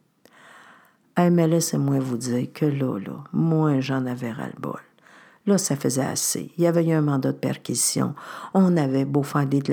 Eh, 1.17 1.29
mais 1.29 1.47
laissez-moi 1.49 1.99
vous 1.99 2.15
dire 2.15 2.47
que 2.53 2.65
là, 2.65 2.97
là, 2.97 3.23
moi, 3.33 3.81
j'en 3.81 4.05
avais 4.05 4.31
ras-le-bol. 4.31 4.79
Là, 5.49 5.57
ça 5.57 5.75
faisait 5.75 6.05
assez. 6.05 6.51
Il 6.59 6.63
y 6.63 6.67
avait 6.67 6.85
eu 6.85 6.91
un 6.91 7.01
mandat 7.01 7.31
de 7.31 7.37
perquisition. 7.37 8.13
On 8.53 8.77
avait 8.77 9.03
beau 9.03 9.23
faire 9.23 9.47
des, 9.47 9.63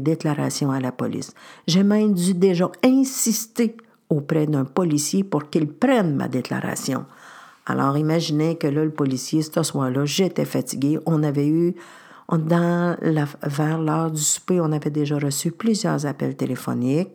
déclarations 0.00 0.72
à 0.72 0.80
la 0.80 0.90
police. 0.90 1.34
J'ai 1.68 1.84
même 1.84 2.14
dû 2.14 2.34
déjà 2.34 2.68
insister 2.84 3.76
auprès 4.08 4.48
d'un 4.48 4.64
policier 4.64 5.22
pour 5.22 5.48
qu'il 5.48 5.68
prenne 5.68 6.16
ma 6.16 6.26
déclaration. 6.26 7.04
Alors, 7.64 7.96
imaginez 7.96 8.56
que 8.56 8.66
là, 8.66 8.82
le 8.82 8.90
policier, 8.90 9.42
ce 9.42 9.62
soir-là, 9.62 10.04
j'étais 10.04 10.44
fatiguée. 10.44 10.98
On 11.06 11.22
avait 11.22 11.46
eu, 11.46 11.76
dans 12.28 12.96
la, 13.00 13.26
vers 13.44 13.78
l'heure 13.78 14.10
du 14.10 14.20
souper, 14.20 14.60
on 14.60 14.72
avait 14.72 14.90
déjà 14.90 15.16
reçu 15.16 15.52
plusieurs 15.52 16.06
appels 16.06 16.34
téléphoniques 16.34 17.12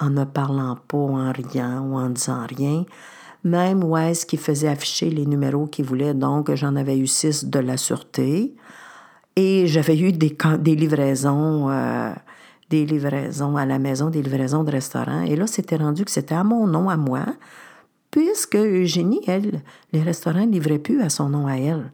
en 0.00 0.10
ne 0.10 0.24
parlant 0.24 0.76
pas, 0.86 0.98
en 0.98 1.32
riant 1.32 1.80
ou 1.80 1.96
en 1.96 2.10
disant 2.10 2.46
rien. 2.46 2.84
Même 3.44 3.84
Wes 3.84 4.24
qui 4.24 4.36
faisait 4.36 4.68
afficher 4.68 5.10
les 5.10 5.26
numéros 5.26 5.66
qu'il 5.66 5.84
voulait, 5.84 6.14
donc 6.14 6.52
j'en 6.54 6.74
avais 6.76 6.98
eu 6.98 7.06
six 7.06 7.44
de 7.44 7.58
la 7.58 7.76
sûreté. 7.76 8.54
Et 9.36 9.68
j'avais 9.68 9.96
eu 9.96 10.12
des, 10.12 10.36
des 10.58 10.74
livraisons, 10.74 11.70
euh, 11.70 12.10
des 12.70 12.84
livraisons 12.84 13.56
à 13.56 13.64
la 13.64 13.78
maison, 13.78 14.10
des 14.10 14.22
livraisons 14.22 14.64
de 14.64 14.72
restaurants. 14.72 15.22
Et 15.22 15.36
là, 15.36 15.46
c'était 15.46 15.76
rendu 15.76 16.04
que 16.04 16.10
c'était 16.10 16.34
à 16.34 16.42
mon 16.42 16.66
nom, 16.66 16.88
à 16.88 16.96
moi, 16.96 17.24
puisque 18.10 18.56
Eugénie, 18.56 19.20
elle, 19.28 19.62
les 19.92 20.02
restaurants 20.02 20.44
ne 20.44 20.50
livraient 20.50 20.80
plus 20.80 21.00
à 21.02 21.08
son 21.08 21.28
nom 21.28 21.46
à 21.46 21.54
elle. 21.54 21.92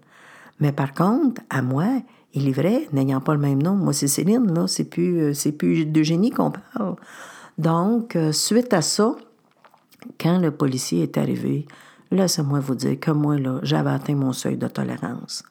Mais 0.60 0.72
par 0.72 0.94
contre, 0.94 1.42
à 1.50 1.60
moi, 1.60 1.86
ils 2.32 2.44
livraient, 2.44 2.88
n'ayant 2.92 3.20
pas 3.20 3.34
le 3.34 3.40
même 3.40 3.62
nom. 3.62 3.74
Moi, 3.74 3.92
c'est 3.92 4.08
Céline, 4.08 4.52
là, 4.52 4.66
c'est 4.66 4.84
plus, 4.84 5.18
euh, 5.20 5.34
c'est 5.34 5.52
plus 5.52 5.84
d'Eugénie 5.84 6.30
qu'on 6.30 6.50
parle. 6.50 6.96
Donc, 7.58 8.16
euh, 8.16 8.32
suite 8.32 8.72
à 8.72 8.82
ça, 8.82 9.14
quand 10.20 10.38
le 10.38 10.50
policier 10.50 11.02
est 11.02 11.18
arrivé, 11.18 11.66
laissez-moi 12.11 12.61
vous 12.61 12.75
dire 12.75 12.99
que 13.00 13.11
moi, 13.11 13.38
là, 13.38 13.58
j'avais 13.62 13.90
atteint 13.90 14.14
mon 14.14 14.32
seuil 14.32 14.56
de 14.56 14.68
tolérance. 14.68 15.42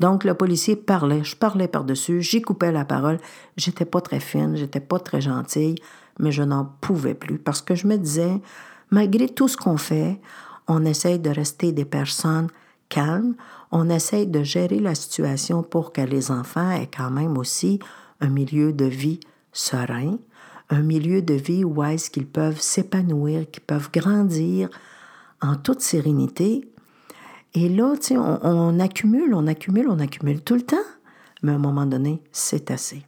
Donc, 0.00 0.24
le 0.24 0.34
policier 0.34 0.76
parlait, 0.76 1.22
je 1.22 1.36
parlais 1.36 1.68
par-dessus, 1.68 2.20
j'y 2.20 2.42
coupais 2.42 2.72
la 2.72 2.84
parole. 2.84 3.18
J'étais 3.56 3.84
pas 3.84 4.00
très 4.00 4.20
fine, 4.20 4.56
j'étais 4.56 4.80
pas 4.80 4.98
très 4.98 5.20
gentille, 5.20 5.76
mais 6.18 6.32
je 6.32 6.42
n'en 6.42 6.64
pouvais 6.80 7.14
plus 7.14 7.38
parce 7.38 7.62
que 7.62 7.74
je 7.74 7.86
me 7.86 7.96
disais, 7.96 8.40
malgré 8.90 9.28
tout 9.28 9.48
ce 9.48 9.56
qu'on 9.56 9.76
fait, 9.76 10.20
on 10.66 10.84
essaye 10.84 11.18
de 11.18 11.30
rester 11.30 11.72
des 11.72 11.84
personnes 11.84 12.48
calmes, 12.88 13.34
on 13.70 13.88
essaye 13.88 14.26
de 14.26 14.42
gérer 14.42 14.78
la 14.78 14.94
situation 14.94 15.62
pour 15.62 15.92
que 15.92 16.00
les 16.00 16.30
enfants 16.30 16.70
aient 16.70 16.90
quand 16.94 17.10
même 17.10 17.38
aussi 17.38 17.78
un 18.20 18.28
milieu 18.28 18.72
de 18.72 18.84
vie 18.84 19.20
serein, 19.52 20.18
un 20.70 20.82
milieu 20.82 21.22
de 21.22 21.34
vie 21.34 21.64
où 21.64 21.82
est-ce 21.82 22.10
qu'ils 22.10 22.26
peuvent 22.26 22.60
s'épanouir, 22.60 23.50
qu'ils 23.50 23.62
peuvent 23.62 23.90
grandir 23.92 24.68
en 25.40 25.56
toute 25.56 25.80
sérénité. 25.80 26.68
Et 27.54 27.68
là, 27.68 27.94
tu 27.96 28.08
sais, 28.08 28.16
on, 28.16 28.80
accumule, 28.80 29.34
on 29.34 29.46
accumule, 29.46 29.88
on 29.88 29.98
accumule 29.98 30.40
tout 30.42 30.54
le 30.54 30.62
temps. 30.62 30.76
Mais 31.42 31.52
à 31.52 31.54
un 31.56 31.58
moment 31.58 31.86
donné, 31.86 32.22
c'est 32.32 32.70
assez. 32.70 33.04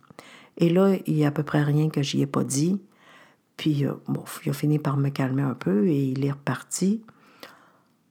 Et 0.59 0.69
là, 0.69 0.95
il 1.07 1.15
n'y 1.15 1.25
a 1.25 1.29
à 1.29 1.31
peu 1.31 1.43
près 1.43 1.63
rien 1.63 1.89
que 1.89 2.03
j'y 2.03 2.23
ai 2.23 2.27
pas 2.27 2.45
dit. 2.45 2.81
Puis, 3.57 3.87
euh, 3.87 3.95
bon, 4.07 4.25
il 4.45 4.51
a 4.51 4.53
fini 4.53 4.79
par 4.79 4.97
me 4.97 5.09
calmer 5.09 5.43
un 5.43 5.55
peu 5.55 5.89
et 5.89 5.99
il 5.99 6.25
est 6.25 6.31
reparti 6.31 7.03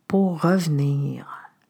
pour 0.08 0.42
revenir 0.42 1.28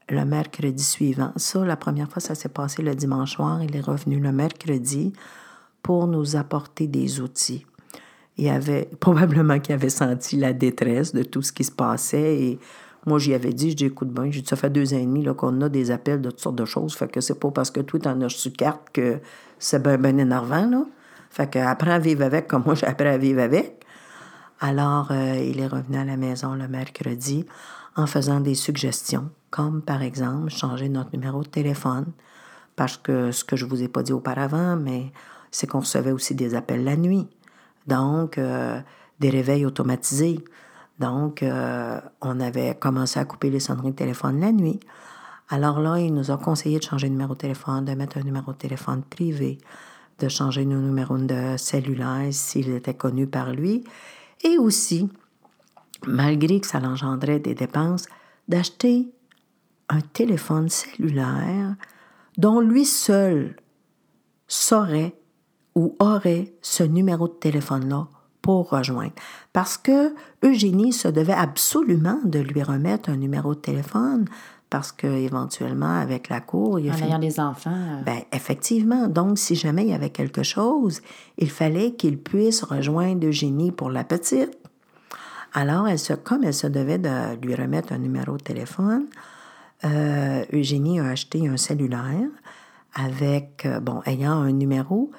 le 0.10 0.24
mercredi 0.24 0.84
suivant. 0.84 1.34
Ça, 1.36 1.66
la 1.66 1.76
première 1.76 2.10
fois, 2.10 2.22
ça 2.22 2.36
s'est 2.36 2.50
passé 2.50 2.82
le 2.82 2.96
dimanche 2.96 3.34
soir. 3.34 3.62
Il 3.64 3.76
est 3.76 3.82
revenu 3.82 4.20
le 4.20 4.32
mercredi 4.32 5.14
pour 5.86 6.08
nous 6.08 6.36
apporter 6.36 6.88
des 6.88 7.22
outils. 7.22 7.64
Il 8.38 8.50
avait 8.50 8.90
probablement 9.00 9.60
qu'il 9.60 9.76
avait 9.76 9.90
senti 9.90 10.36
la 10.36 10.52
détresse 10.52 11.14
de 11.14 11.22
tout 11.22 11.44
ce 11.44 11.52
qui 11.52 11.64
se 11.64 11.72
passait 11.72 12.42
et 12.42 12.60
moi 13.06 13.20
j'y 13.20 13.36
avais 13.36 13.54
dit, 13.54 13.76
dis 13.76 13.86
écoute 13.86 14.10
bien, 14.10 14.32
ça 14.44 14.56
fait 14.56 14.72
deux 14.72 14.96
ans 14.96 14.98
et 14.98 15.06
demi 15.06 15.24
qu'on 15.38 15.62
a 15.62 15.70
des 15.70 15.92
appels 15.92 16.22
de 16.22 16.32
toutes 16.32 16.40
sortes 16.40 16.56
de 16.56 16.66
choses, 16.66 16.96
fait 16.96 17.08
que 17.08 17.22
c'est 17.22 17.40
pas 17.40 17.52
parce 17.52 17.70
que 17.70 17.82
toi 17.82 18.00
t'en 18.00 18.20
as 18.22 18.30
su 18.30 18.50
carte 18.50 18.90
que 18.94 19.20
c'est 19.60 19.84
bien 19.84 20.00
ben 20.00 20.20
énervant 20.20 20.68
là. 20.68 20.86
Fait 21.30 21.52
que 21.52 21.60
apprends 21.60 21.92
à 21.92 22.00
vivre 22.00 22.24
avec 22.24 22.48
comme 22.48 22.64
moi 22.66 22.74
j'ai 22.80 22.88
appris 22.88 23.08
à 23.08 23.20
vivre 23.20 23.42
avec. 23.42 23.86
Alors 24.60 25.12
euh, 25.12 25.36
il 25.36 25.60
est 25.60 25.68
revenu 25.68 25.98
à 25.98 26.04
la 26.04 26.18
maison 26.18 26.56
le 26.56 26.68
mercredi 26.68 27.46
en 27.96 28.08
faisant 28.08 28.40
des 28.40 28.56
suggestions, 28.56 29.30
comme 29.52 29.84
par 29.84 30.02
exemple 30.02 30.50
changer 30.50 30.90
notre 30.90 31.12
numéro 31.16 31.44
de 31.44 31.48
téléphone, 31.48 32.08
parce 32.76 32.98
que 32.98 33.32
ce 33.32 33.44
que 33.44 33.56
je 33.56 33.66
vous 33.66 33.84
ai 33.84 33.88
pas 33.88 34.02
dit 34.02 34.14
auparavant, 34.14 34.78
mais 34.78 35.12
c'est 35.56 35.68
qu'on 35.68 35.80
recevait 35.80 36.12
aussi 36.12 36.36
des 36.36 36.54
appels 36.54 36.84
la 36.84 36.98
nuit. 36.98 37.30
Donc, 37.88 38.38
euh, 38.38 38.82
des 39.22 39.30
réveils 39.30 39.66
automatisés. 39.66 40.44
Donc, 41.00 41.44
euh, 41.44 42.02
on 42.20 42.42
avait 42.42 42.76
commencé 42.76 43.22
à 43.22 43.26
couper 43.26 43.50
les 43.50 43.62
sonneries 43.62 43.92
de 43.92 43.96
téléphone 43.96 44.42
la 44.42 44.52
nuit. 44.52 44.82
Alors 45.48 45.80
là, 45.80 45.98
il 45.98 46.14
nous 46.14 46.30
a 46.30 46.38
conseillé 46.38 46.80
de 46.80 46.84
changer 46.84 47.08
de 47.08 47.14
numéro 47.14 47.36
de 47.36 47.40
téléphone, 47.40 47.86
de 47.86 47.94
mettre 47.94 48.18
un 48.18 48.24
numéro 48.24 48.52
de 48.52 48.58
téléphone 48.58 49.02
privé, 49.04 49.58
de 50.20 50.28
changer 50.28 50.66
nos 50.66 50.82
numéros 50.82 51.18
de 51.18 51.56
cellulaire 51.56 52.34
s'il 52.34 52.70
était 52.72 52.94
connu 52.94 53.26
par 53.26 53.54
lui, 53.54 53.86
et 54.44 54.58
aussi, 54.58 55.10
malgré 56.06 56.60
que 56.60 56.68
ça 56.68 56.80
engendrait 56.80 57.40
des 57.40 57.56
dépenses, 57.56 58.08
d'acheter 58.50 59.08
un 59.88 60.02
téléphone 60.02 60.68
cellulaire 60.68 61.76
dont 62.38 62.60
lui 62.60 62.84
seul 62.84 63.56
saurait 64.48 65.16
ou 65.76 65.96
aurait 66.00 66.54
ce 66.62 66.84
numéro 66.84 67.28
de 67.28 67.34
téléphone-là 67.34 68.08
pour 68.42 68.70
rejoindre. 68.70 69.14
Parce 69.54 69.78
que 69.78 70.14
Eugénie 70.44 70.94
se 70.94 71.08
devait 71.08 71.34
absolument 71.34 72.20
de 72.24 72.40
lui 72.40 72.64
remettre 72.64 73.10
un 73.10 73.18
numéro 73.18 73.56
de 73.56 73.60
téléphone 73.60 74.26
parce 74.70 74.92
qu'éventuellement, 74.92 76.00
avec 76.00 76.30
la 76.30 76.42
cour, 76.42 76.80
il 76.80 76.88
y 76.88 76.90
a... 76.90 76.94
En 76.94 76.98
ayant 76.98 77.20
des 77.20 77.40
enfants. 77.40 77.72
Euh. 77.72 78.02
Ben, 78.04 78.20
effectivement. 78.32 79.08
Donc, 79.08 79.38
si 79.38 79.56
jamais 79.56 79.84
il 79.84 79.90
y 79.90 79.94
avait 79.94 80.10
quelque 80.10 80.44
chose, 80.44 81.02
il 81.38 81.50
fallait 81.50 81.94
qu'il 81.94 82.18
puisse 82.18 82.64
rejoindre 82.64 83.28
Eugénie 83.28 83.72
pour 83.72 83.90
la 83.90 84.04
petite. 84.04 84.58
Alors, 85.54 85.88
elle 85.88 86.00
se, 86.00 86.14
comme 86.14 86.44
elle 86.44 86.54
se 86.54 86.68
devait 86.68 86.98
de 86.98 87.36
lui 87.42 87.56
remettre 87.56 87.94
un 87.94 88.00
numéro 88.00 88.38
de 88.38 88.44
téléphone, 88.44 89.06
euh, 89.86 90.44
Eugénie 90.52 91.00
a 91.00 91.06
acheté 91.06 91.48
un 91.48 91.58
cellulaire 91.58 92.28
avec, 92.94 93.66
euh, 93.66 93.80
bon, 93.80 94.02
ayant 94.06 94.34
un 94.34 94.52
numéro 94.52 95.12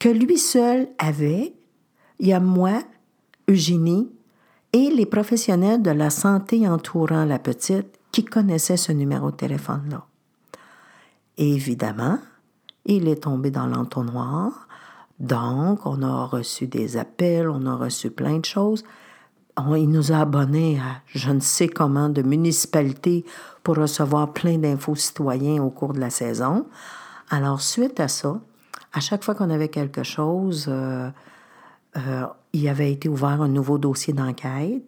que 0.00 0.08
lui 0.08 0.38
seul 0.38 0.88
avait, 0.98 1.54
il 2.18 2.26
y 2.26 2.32
a 2.32 2.40
moi, 2.40 2.82
Eugénie, 3.48 4.10
et 4.72 4.90
les 4.90 5.06
professionnels 5.06 5.82
de 5.82 5.90
la 5.90 6.10
santé 6.10 6.66
entourant 6.66 7.24
la 7.24 7.38
petite 7.38 7.98
qui 8.10 8.24
connaissaient 8.24 8.76
ce 8.76 8.92
numéro 8.92 9.30
de 9.30 9.36
téléphone-là. 9.36 10.06
Évidemment, 11.36 12.18
il 12.86 13.08
est 13.08 13.24
tombé 13.24 13.50
dans 13.50 13.66
l'entonnoir, 13.66 14.68
donc 15.18 15.84
on 15.84 16.02
a 16.02 16.24
reçu 16.24 16.66
des 16.66 16.96
appels, 16.96 17.48
on 17.48 17.66
a 17.66 17.74
reçu 17.74 18.10
plein 18.10 18.38
de 18.38 18.44
choses. 18.44 18.84
il 19.76 19.90
nous 19.90 20.12
a 20.12 20.20
abonnés 20.20 20.78
à 20.78 21.02
je 21.06 21.30
ne 21.30 21.40
sais 21.40 21.68
comment 21.68 22.08
de 22.08 22.22
municipalités 22.22 23.26
pour 23.62 23.76
recevoir 23.76 24.32
plein 24.32 24.56
d'infos 24.56 24.94
citoyens 24.94 25.62
au 25.62 25.68
cours 25.70 25.92
de 25.92 26.00
la 26.00 26.10
saison. 26.10 26.66
Alors, 27.28 27.60
suite 27.60 28.00
à 28.00 28.08
ça, 28.08 28.40
à 28.92 29.00
chaque 29.00 29.24
fois 29.24 29.34
qu'on 29.34 29.50
avait 29.50 29.68
quelque 29.68 30.02
chose, 30.02 30.66
euh, 30.68 31.10
euh, 31.96 32.26
il 32.52 32.68
avait 32.68 32.92
été 32.92 33.08
ouvert 33.08 33.42
un 33.42 33.48
nouveau 33.48 33.78
dossier 33.78 34.12
d'enquête. 34.12 34.82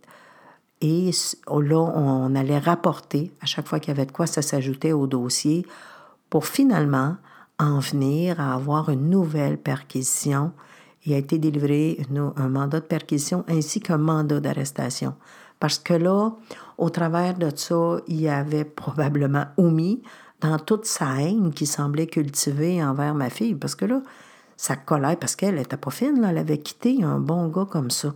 Et 0.80 1.10
là, 1.48 1.78
on 1.78 2.34
allait 2.34 2.58
rapporter 2.58 3.32
à 3.40 3.46
chaque 3.46 3.68
fois 3.68 3.78
qu'il 3.78 3.94
y 3.94 3.96
avait 3.96 4.06
de 4.06 4.10
quoi, 4.10 4.26
ça 4.26 4.42
s'ajoutait 4.42 4.92
au 4.92 5.06
dossier 5.06 5.64
pour 6.28 6.46
finalement 6.46 7.16
en 7.60 7.78
venir 7.78 8.40
à 8.40 8.54
avoir 8.54 8.88
une 8.88 9.08
nouvelle 9.08 9.58
perquisition. 9.58 10.50
Il 11.06 11.14
a 11.14 11.18
été 11.18 11.38
délivré 11.38 12.04
un 12.36 12.48
mandat 12.48 12.80
de 12.80 12.86
perquisition 12.86 13.44
ainsi 13.48 13.78
qu'un 13.78 13.98
mandat 13.98 14.40
d'arrestation. 14.40 15.14
Parce 15.60 15.78
que 15.78 15.94
là, 15.94 16.32
au 16.78 16.90
travers 16.90 17.38
de 17.38 17.48
ça, 17.54 17.98
il 18.08 18.26
avait 18.26 18.64
probablement 18.64 19.46
omis 19.56 20.02
dans 20.42 20.59
toute 20.59 20.85
sa 20.85 21.20
haine 21.20 21.52
qui 21.52 21.66
semblait 21.66 22.07
cultiver 22.07 22.83
envers 22.83 23.14
ma 23.14 23.31
fille. 23.31 23.55
Parce 23.55 23.74
que 23.74 23.85
là, 23.85 24.02
sa 24.57 24.76
colère, 24.76 25.16
parce 25.18 25.37
qu'elle 25.37 25.55
n'était 25.55 25.76
pas 25.76 25.90
fine, 25.90 26.20
là, 26.20 26.31
elle 26.31 26.38
avait 26.38 26.59
quitté 26.59 27.02
un 27.02 27.18
bon 27.18 27.48
gars 27.48 27.66
comme 27.68 27.90
ça. 27.90 28.14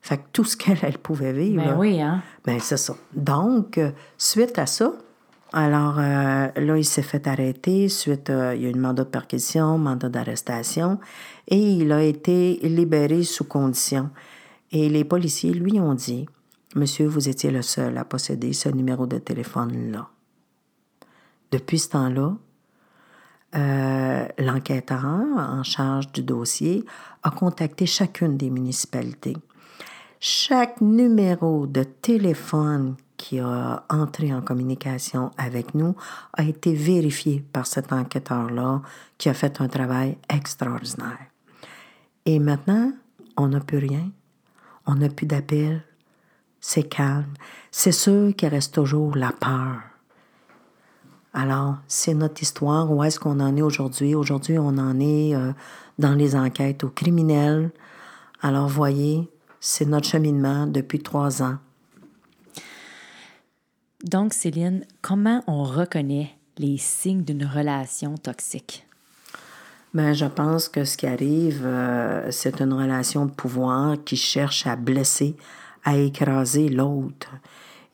Fait 0.00 0.18
que 0.18 0.24
tout 0.32 0.44
ce 0.44 0.56
qu'elle 0.58 0.78
elle 0.82 0.98
pouvait 0.98 1.32
vivre. 1.32 1.64
Ben 1.64 1.76
oui, 1.78 2.00
hein? 2.00 2.22
Ben 2.44 2.58
c'est 2.60 2.76
ça. 2.76 2.94
Donc, 3.14 3.78
euh, 3.78 3.90
suite 4.18 4.58
à 4.58 4.66
ça, 4.66 4.92
alors 5.52 5.98
euh, 5.98 6.48
là, 6.54 6.76
il 6.76 6.84
s'est 6.84 7.02
fait 7.02 7.26
arrêter. 7.26 7.88
Suite, 7.88 8.30
euh, 8.30 8.54
il 8.54 8.62
y 8.62 8.66
a 8.66 8.70
eu 8.70 8.74
un 8.74 8.78
mandat 8.78 9.04
de 9.04 9.08
perquisition, 9.08 9.78
mandat 9.78 10.08
d'arrestation, 10.08 10.98
et 11.48 11.72
il 11.72 11.92
a 11.92 12.02
été 12.02 12.58
libéré 12.62 13.22
sous 13.22 13.44
condition. 13.44 14.10
Et 14.72 14.88
les 14.88 15.04
policiers 15.04 15.52
lui 15.52 15.80
ont 15.80 15.94
dit 15.94 16.26
Monsieur, 16.74 17.06
vous 17.06 17.28
étiez 17.28 17.50
le 17.50 17.62
seul 17.62 17.96
à 17.96 18.04
posséder 18.04 18.52
ce 18.52 18.68
numéro 18.68 19.06
de 19.06 19.18
téléphone-là. 19.18 20.08
Depuis 21.50 21.78
ce 21.78 21.90
temps-là, 21.90 22.36
euh, 23.54 24.28
l'enquêteur 24.38 25.04
en 25.04 25.62
charge 25.62 26.12
du 26.12 26.22
dossier 26.22 26.84
a 27.22 27.30
contacté 27.30 27.86
chacune 27.86 28.36
des 28.36 28.50
municipalités. 28.50 29.36
Chaque 30.20 30.80
numéro 30.80 31.66
de 31.66 31.82
téléphone 31.84 32.96
qui 33.16 33.38
a 33.38 33.84
entré 33.88 34.34
en 34.34 34.42
communication 34.42 35.30
avec 35.38 35.74
nous 35.74 35.94
a 36.34 36.42
été 36.42 36.74
vérifié 36.74 37.44
par 37.52 37.66
cet 37.66 37.92
enquêteur-là 37.92 38.82
qui 39.18 39.28
a 39.28 39.34
fait 39.34 39.60
un 39.60 39.68
travail 39.68 40.18
extraordinaire. 40.28 41.26
Et 42.24 42.38
maintenant, 42.38 42.92
on 43.36 43.48
n'a 43.48 43.60
plus 43.60 43.78
rien. 43.78 44.10
On 44.86 44.96
n'a 44.96 45.08
plus 45.08 45.26
d'appel. 45.26 45.82
c'est 46.60 46.88
calme. 46.88 47.34
C'est 47.70 47.92
sûr 47.92 48.34
qu'il 48.34 48.48
reste 48.48 48.74
toujours 48.74 49.16
la 49.16 49.32
peur. 49.32 49.80
Alors, 51.38 51.76
c'est 51.86 52.14
notre 52.14 52.40
histoire. 52.40 52.90
Où 52.90 53.04
est-ce 53.04 53.20
qu'on 53.20 53.40
en 53.40 53.54
est 53.58 53.62
aujourd'hui? 53.62 54.14
Aujourd'hui, 54.14 54.58
on 54.58 54.78
en 54.78 54.98
est 54.98 55.34
euh, 55.34 55.52
dans 55.98 56.14
les 56.14 56.34
enquêtes 56.34 56.82
aux 56.82 56.88
criminels. 56.88 57.72
Alors, 58.40 58.68
voyez, 58.68 59.30
c'est 59.60 59.84
notre 59.84 60.08
cheminement 60.08 60.66
depuis 60.66 61.02
trois 61.02 61.42
ans. 61.42 61.58
Donc, 64.02 64.32
Céline, 64.32 64.86
comment 65.02 65.44
on 65.46 65.62
reconnaît 65.62 66.30
les 66.56 66.78
signes 66.78 67.22
d'une 67.22 67.44
relation 67.44 68.14
toxique? 68.16 68.86
Bien, 69.92 70.14
je 70.14 70.24
pense 70.24 70.70
que 70.70 70.86
ce 70.86 70.96
qui 70.96 71.06
arrive, 71.06 71.64
euh, 71.66 72.30
c'est 72.30 72.62
une 72.62 72.72
relation 72.72 73.26
de 73.26 73.30
pouvoir 73.30 74.02
qui 74.06 74.16
cherche 74.16 74.66
à 74.66 74.74
blesser, 74.74 75.36
à 75.84 75.98
écraser 75.98 76.70
l'autre. 76.70 77.28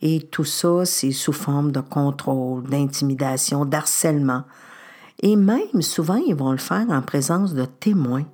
Et 0.03 0.21
tout 0.21 0.45
ça, 0.45 0.85
c'est 0.85 1.13
sous 1.13 1.33
forme 1.33 1.71
de 1.71 1.81
contrôle, 1.81 2.65
d'intimidation, 2.65 3.65
d'harcèlement. 3.65 4.43
Et 5.21 5.37
même, 5.37 5.81
souvent, 5.81 6.17
ils 6.17 6.35
vont 6.35 6.51
le 6.51 6.59
faire 6.59 6.87
en 6.91 7.01
présence 7.03 7.55
de 7.55 7.65
témoins. 7.65 8.27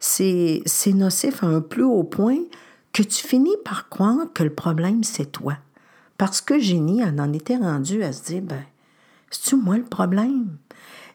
C'est 0.00 0.64
nocif 0.88 1.44
à 1.44 1.46
un 1.46 1.60
plus 1.60 1.84
haut 1.84 2.02
point 2.02 2.38
que 2.92 3.04
tu 3.04 3.24
finis 3.24 3.56
par 3.64 3.88
croire 3.88 4.26
que 4.34 4.42
le 4.42 4.52
problème, 4.52 5.04
c'est 5.04 5.30
toi. 5.30 5.56
Parce 6.18 6.40
que 6.40 6.58
Génie 6.58 7.04
en 7.04 7.18
en 7.18 7.32
était 7.32 7.56
rendu 7.56 8.02
à 8.02 8.12
se 8.12 8.24
dire, 8.24 8.42
ben, 8.42 8.64
c'est-tu 9.30 9.56
moi 9.56 9.76
le 9.76 9.84
problème? 9.84 10.56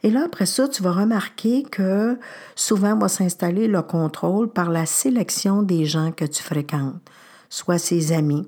Et 0.04 0.10
là, 0.10 0.23
après 0.25 0.45
ça, 0.45 0.67
tu 0.67 0.82
vas 0.82 0.93
remarquer 0.93 1.63
que 1.63 2.17
souvent 2.56 2.97
va 2.97 3.08
s'installer 3.08 3.67
le 3.67 3.82
contrôle 3.82 4.49
par 4.49 4.69
la 4.69 4.86
sélection 4.86 5.63
des 5.63 5.86
gens 5.86 6.12
que 6.12 6.25
tu 6.25 6.41
fréquentes, 6.41 7.01
soit 7.49 7.77
ses 7.77 8.13
amis, 8.13 8.47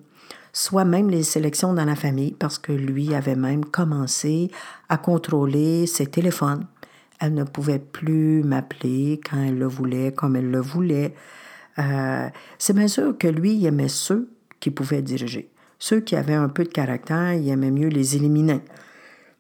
soit 0.54 0.86
même 0.86 1.10
les 1.10 1.24
sélections 1.24 1.74
dans 1.74 1.86
la 1.86 1.96
famille, 1.96 2.32
parce 2.32 2.60
que 2.60 2.72
lui 2.72 3.14
avait 3.14 3.36
même 3.36 3.66
commencé 3.66 4.52
à 4.88 4.98
contrôler 4.98 5.88
ses 5.88 6.06
téléphones. 6.06 6.68
Elle 7.20 7.34
ne 7.34 7.44
pouvait 7.44 7.80
plus 7.80 8.44
m'appeler 8.44 9.20
quand 9.30 9.42
elle 9.42 9.58
le 9.58 9.68
voulait, 9.68 10.12
comme 10.14 10.36
elle 10.36 10.52
le 10.52 10.60
voulait. 10.60 11.14
Euh, 11.80 12.28
c'est 12.60 12.74
bien 12.74 12.88
sûr 12.88 13.18
que 13.18 13.28
lui, 13.28 13.56
il 13.56 13.66
aimait 13.66 13.88
ceux 13.88 14.30
qui 14.60 14.70
pouvaient 14.72 15.02
diriger. 15.02 15.50
Ceux 15.80 16.00
qui 16.00 16.16
avaient 16.16 16.34
un 16.34 16.50
peu 16.50 16.64
de 16.64 16.70
caractère, 16.70 17.34
il 17.34 17.50
aimait 17.50 17.72
mieux 17.72 17.90
les 17.90 18.16
éliminer. 18.16 18.62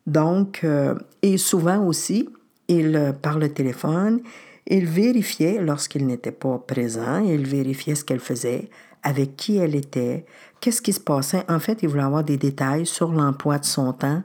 Donc, 0.07 0.61
euh, 0.63 0.95
et 1.21 1.37
souvent 1.37 1.85
aussi, 1.85 2.27
il, 2.67 2.95
euh, 2.95 3.13
par 3.13 3.37
le 3.37 3.49
téléphone, 3.49 4.21
il 4.67 4.85
vérifiait, 4.85 5.61
lorsqu'il 5.61 6.07
n'était 6.07 6.31
pas 6.31 6.57
présent, 6.57 7.19
il 7.19 7.45
vérifiait 7.45 7.95
ce 7.95 8.03
qu'elle 8.03 8.19
faisait, 8.19 8.69
avec 9.03 9.35
qui 9.35 9.57
elle 9.57 9.75
était, 9.75 10.25
qu'est-ce 10.63 10.81
qui 10.81 10.93
se 10.93 10.99
passait? 11.01 11.43
En 11.49 11.59
fait, 11.59 11.83
il 11.83 11.89
voulait 11.89 12.03
avoir 12.03 12.23
des 12.23 12.37
détails 12.37 12.85
sur 12.85 13.11
l'emploi 13.11 13.59
de 13.59 13.65
son 13.65 13.91
temps. 13.91 14.23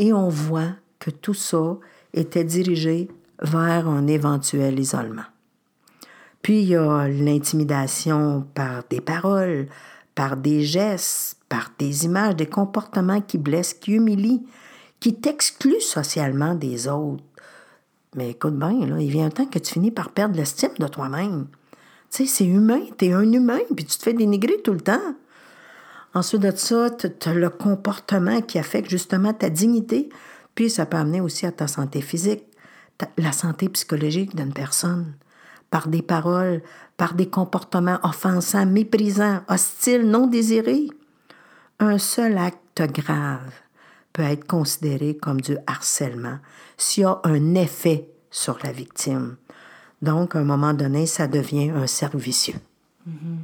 Et 0.00 0.12
on 0.12 0.28
voit 0.28 0.72
que 0.98 1.10
tout 1.10 1.34
ça 1.34 1.76
était 2.12 2.42
dirigé 2.42 3.08
vers 3.40 3.86
un 3.86 4.08
éventuel 4.08 4.80
isolement. 4.80 5.22
Puis 6.42 6.62
il 6.62 6.68
y 6.70 6.74
a 6.74 7.06
l'intimidation 7.06 8.44
par 8.54 8.82
des 8.90 9.00
paroles, 9.00 9.68
par 10.16 10.36
des 10.36 10.62
gestes, 10.62 11.38
par 11.48 11.70
des 11.78 12.06
images, 12.06 12.34
des 12.34 12.46
comportements 12.46 13.20
qui 13.20 13.38
blessent, 13.38 13.74
qui 13.74 13.92
humilient, 13.92 14.44
qui 14.98 15.14
t'excluent 15.14 15.80
socialement 15.80 16.56
des 16.56 16.88
autres. 16.88 17.22
Mais 18.16 18.30
écoute 18.30 18.58
bien, 18.58 18.72
il 18.98 19.10
vient 19.10 19.26
un 19.26 19.30
temps 19.30 19.46
que 19.46 19.60
tu 19.60 19.74
finis 19.74 19.92
par 19.92 20.10
perdre 20.10 20.34
l'estime 20.34 20.74
de 20.80 20.88
toi-même. 20.88 21.46
Tu 22.10 22.26
sais, 22.26 22.26
c'est 22.26 22.46
humain, 22.46 22.80
tu 22.98 23.04
es 23.04 23.12
un 23.12 23.30
humain, 23.30 23.60
puis 23.76 23.84
tu 23.84 23.96
te 23.96 24.02
fais 24.02 24.12
dénigrer 24.12 24.60
tout 24.64 24.72
le 24.72 24.80
temps. 24.80 25.14
Ensuite 26.14 26.42
de 26.42 26.52
ça, 26.56 26.90
tu 26.90 27.28
as 27.28 27.34
le 27.34 27.50
comportement 27.50 28.40
qui 28.40 28.58
affecte 28.58 28.90
justement 28.90 29.32
ta 29.32 29.50
dignité, 29.50 30.08
puis 30.54 30.70
ça 30.70 30.86
peut 30.86 30.96
amener 30.96 31.20
aussi 31.20 31.46
à 31.46 31.52
ta 31.52 31.66
santé 31.66 32.00
physique, 32.00 32.44
la 33.16 33.32
santé 33.32 33.68
psychologique 33.68 34.34
d'une 34.34 34.52
personne, 34.52 35.14
par 35.70 35.88
des 35.88 36.02
paroles, 36.02 36.62
par 36.96 37.14
des 37.14 37.28
comportements 37.28 38.00
offensants, 38.02 38.66
méprisants, 38.66 39.42
hostiles, 39.48 40.08
non 40.08 40.26
désirés. 40.26 40.88
Un 41.78 41.98
seul 41.98 42.38
acte 42.38 42.82
grave 42.92 43.52
peut 44.12 44.22
être 44.22 44.46
considéré 44.46 45.16
comme 45.16 45.40
du 45.40 45.56
harcèlement 45.66 46.38
s'il 46.76 47.02
y 47.02 47.06
a 47.06 47.20
un 47.24 47.54
effet 47.54 48.08
sur 48.30 48.58
la 48.64 48.72
victime. 48.72 49.36
Donc, 50.02 50.34
à 50.34 50.40
un 50.40 50.44
moment 50.44 50.74
donné, 50.74 51.06
ça 51.06 51.28
devient 51.28 51.70
un 51.70 51.86
cercle 51.86 52.18
vicieux. 52.18 52.58
Mm-hmm. 53.08 53.36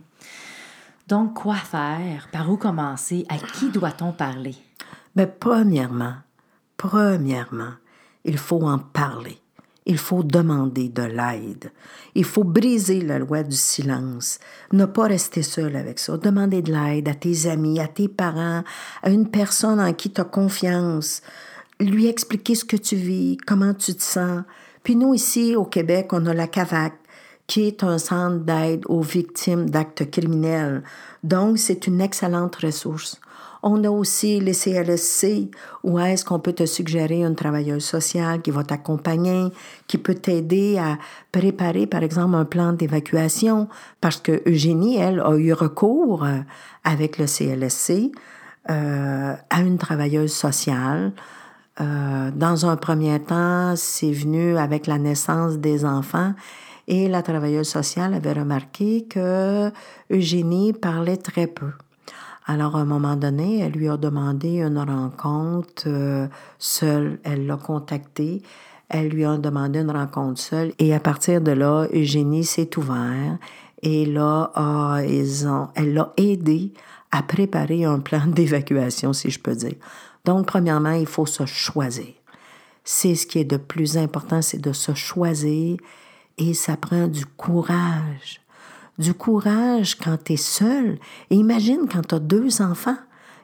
Donc, 1.07 1.35
quoi 1.35 1.57
faire? 1.57 2.29
Par 2.33 2.51
où 2.51 2.57
commencer? 2.57 3.27
À 3.29 3.37
qui 3.37 3.71
doit-on 3.71 4.13
parler? 4.13 4.57
Mais 5.17 5.27
premièrement, 5.27 6.15
premièrement, 6.77 7.75
il 8.25 8.39
faut 8.39 8.63
en 8.63 8.79
parler. 8.79 9.39
Il 9.87 9.99
faut 9.99 10.23
demander 10.23 10.89
de 10.89 11.03
l'aide. 11.03 11.71
Il 12.15 12.25
faut 12.25 12.43
briser 12.43 13.03
la 13.03 13.19
loi 13.19 13.43
du 13.43 13.57
silence. 13.57 14.39
Ne 14.73 14.87
pas 14.87 15.09
rester 15.09 15.43
seul 15.43 15.77
avec 15.77 15.99
ça. 15.99 16.17
Demander 16.17 16.63
de 16.63 16.73
l'aide 16.73 17.09
à 17.09 17.15
tes 17.15 17.51
amis, 17.51 17.81
à 17.81 17.89
tes 17.89 18.09
parents, 18.09 18.65
à 19.03 19.11
une 19.11 19.29
personne 19.29 19.81
en 19.81 19.93
qui 19.93 20.11
tu 20.11 20.23
as 20.23 20.25
confiance. 20.25 21.21
Lui 21.81 22.07
expliquer 22.07 22.55
ce 22.55 22.65
que 22.65 22.77
tu 22.79 22.97
vis, 22.97 23.37
comment 23.47 23.75
tu 23.75 23.95
te 23.95 24.03
sens. 24.03 24.45
Puis 24.83 24.97
nous, 24.97 25.13
ici, 25.13 25.55
au 25.55 25.67
Québec, 25.67 26.13
on 26.13 26.25
a 26.27 26.33
la 26.33 26.47
CAVAC, 26.47 26.95
qui 27.47 27.67
est 27.67 27.85
un 27.85 27.99
centre 27.99 28.45
d'aide 28.45 28.85
aux 28.87 29.03
victimes 29.03 29.69
d'actes 29.69 30.11
criminels. 30.11 30.83
Donc, 31.23 31.59
c'est 31.59 31.87
une 31.87 32.01
excellente 32.01 32.57
ressource. 32.57 33.21
On 33.67 33.83
a 33.83 33.89
aussi 33.89 34.41
les 34.41 34.53
CLSC, 34.53 35.51
où 35.85 35.99
est-ce 35.99 36.23
qu'on 36.23 36.39
peut 36.39 36.53
te 36.53 36.67
suggérer 36.67 37.25
une 37.25 37.35
travailleuse 37.35 37.83
sociale 37.83 38.43
qui 38.43 38.51
va 38.51 38.63
t'accompagner, 38.63 39.47
qui 39.87 39.97
peut 39.97 40.15
t'aider 40.15 40.77
à 40.77 40.99
préparer, 41.33 41.87
par 41.87 42.03
exemple, 42.03 42.35
un 42.35 42.45
plan 42.45 42.75
d'évacuation, 42.75 43.69
parce 44.03 44.19
que 44.19 44.43
Eugénie, 44.47 44.99
elle, 44.99 45.21
a 45.21 45.35
eu 45.37 45.55
recours 45.55 46.25
euh, 46.25 46.41
avec 46.85 47.17
le 47.17 47.27
CLSC 47.27 48.13
euh, 48.69 49.35
à 49.49 49.61
une 49.63 49.79
travailleuse 49.79 50.33
sociale. 50.35 51.13
Euh, 51.81 52.31
dans 52.35 52.67
un 52.67 52.77
premier 52.77 53.19
temps, 53.19 53.75
c'est 53.77 54.13
venu 54.13 54.59
avec 54.59 54.87
la 54.87 54.99
naissance 54.99 55.57
des 55.57 55.87
enfants 55.87 56.35
et 56.87 57.09
la 57.09 57.23
travailleuse 57.23 57.69
sociale 57.69 58.15
avait 58.15 58.33
remarqué 58.33 59.05
que 59.05 59.71
Eugénie 60.11 60.73
parlait 60.73 61.17
très 61.17 61.47
peu. 61.47 61.71
Alors, 62.47 62.77
à 62.77 62.81
un 62.81 62.85
moment 62.85 63.17
donné, 63.17 63.61
elle 63.61 63.73
lui 63.73 63.89
a 63.89 63.97
demandé 63.97 64.61
une 64.61 64.79
rencontre 64.79 65.85
euh, 65.87 66.27
seule. 66.59 67.19
Elle 67.25 67.47
l'a 67.47 67.57
contacté. 67.57 68.43
Elle 68.91 69.09
lui 69.09 69.25
a 69.25 69.39
demandé 69.39 69.79
une 69.79 69.91
rencontre 69.91 70.41
seule. 70.41 70.73
Et 70.79 70.95
à 70.95 71.01
partir 71.01 71.41
de 71.41 71.53
là, 71.53 71.87
Eugénie 71.95 72.45
s'est 72.45 72.77
ouverte. 72.77 73.41
Et 73.83 74.05
là, 74.05 74.51
ah, 74.55 75.01
ils 75.09 75.49
ont, 75.49 75.69
elle 75.75 75.95
l'a 75.95 76.13
aidé 76.19 76.73
à 77.11 77.23
préparer 77.23 77.85
un 77.85 78.01
plan 78.01 78.27
d'évacuation, 78.27 79.15
si 79.15 79.31
je 79.31 79.41
peux 79.41 79.55
dire. 79.55 79.77
Donc, 80.27 80.47
premièrement, 80.47 80.93
il 80.93 81.07
faut 81.07 81.27
se 81.27 81.47
choisir. 81.47 82.13
C'est 82.85 83.15
ce 83.15 83.27
qui 83.27 83.39
est 83.39 83.45
de 83.45 83.57
plus 83.57 83.97
important, 83.97 84.43
c'est 84.43 84.61
de 84.61 84.73
se 84.73 84.93
choisir 84.93 85.79
et 86.39 86.55
ça 86.55 86.77
prend 86.77 87.07
du 87.07 87.27
courage 87.27 88.45
du 88.99 89.15
courage 89.15 89.97
quand 89.97 90.17
tu 90.25 90.35
es 90.35 90.37
seul. 90.37 90.99
Et 91.31 91.37
imagine 91.37 91.87
quand 91.91 92.07
tu 92.07 92.15
as 92.15 92.21
deux 92.21 92.63
enfants. 92.63 92.97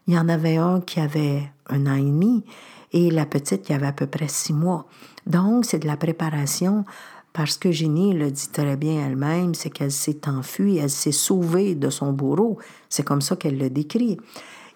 Il 0.06 0.14
y 0.14 0.18
en 0.18 0.28
avait 0.28 0.56
un 0.56 0.80
qui 0.80 1.00
avait 1.00 1.50
un 1.68 1.86
an 1.86 1.94
et 1.94 2.02
demi 2.02 2.44
et 2.92 3.10
la 3.10 3.26
petite 3.26 3.62
qui 3.62 3.72
avait 3.72 3.86
à 3.86 3.92
peu 3.92 4.06
près 4.06 4.28
six 4.28 4.52
mois. 4.52 4.86
Donc, 5.26 5.64
c'est 5.64 5.78
de 5.78 5.86
la 5.86 5.96
préparation 5.96 6.84
parce 7.32 7.56
que 7.56 7.70
Jenny 7.70 8.12
le 8.12 8.30
dit 8.30 8.48
très 8.48 8.76
bien 8.76 9.06
elle-même, 9.06 9.54
c'est 9.54 9.70
qu'elle 9.70 9.92
s'est 9.92 10.26
enfuie, 10.26 10.78
elle 10.78 10.90
s'est 10.90 11.12
sauvée 11.12 11.76
de 11.76 11.88
son 11.90 12.12
bourreau. 12.12 12.58
C'est 12.88 13.04
comme 13.04 13.20
ça 13.20 13.36
qu'elle 13.36 13.58
le 13.58 13.70
décrit. 13.70 14.18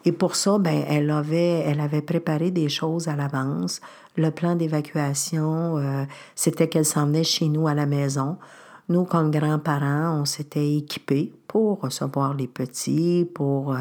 Et 0.04 0.12
pour 0.12 0.36
ça, 0.36 0.58
ben, 0.58 0.84
elle 0.88 1.10
avait, 1.10 1.60
elle 1.60 1.80
avait 1.80 2.02
préparé 2.02 2.50
des 2.50 2.68
choses 2.68 3.08
à 3.08 3.16
l'avance. 3.16 3.80
Le 4.16 4.30
plan 4.30 4.54
d'évacuation, 4.54 5.78
euh, 5.78 6.04
c'était 6.34 6.68
qu'elle 6.68 6.84
s'en 6.84 7.10
chez 7.22 7.48
nous 7.48 7.66
à 7.66 7.74
la 7.74 7.86
maison. 7.86 8.36
Nous, 8.90 9.04
comme 9.04 9.30
grands-parents, 9.30 10.20
on 10.20 10.24
s'était 10.26 10.76
équipés 10.76 11.32
pour 11.48 11.80
recevoir 11.80 12.34
les 12.34 12.46
petits, 12.46 13.26
pour 13.34 13.72
euh, 13.72 13.78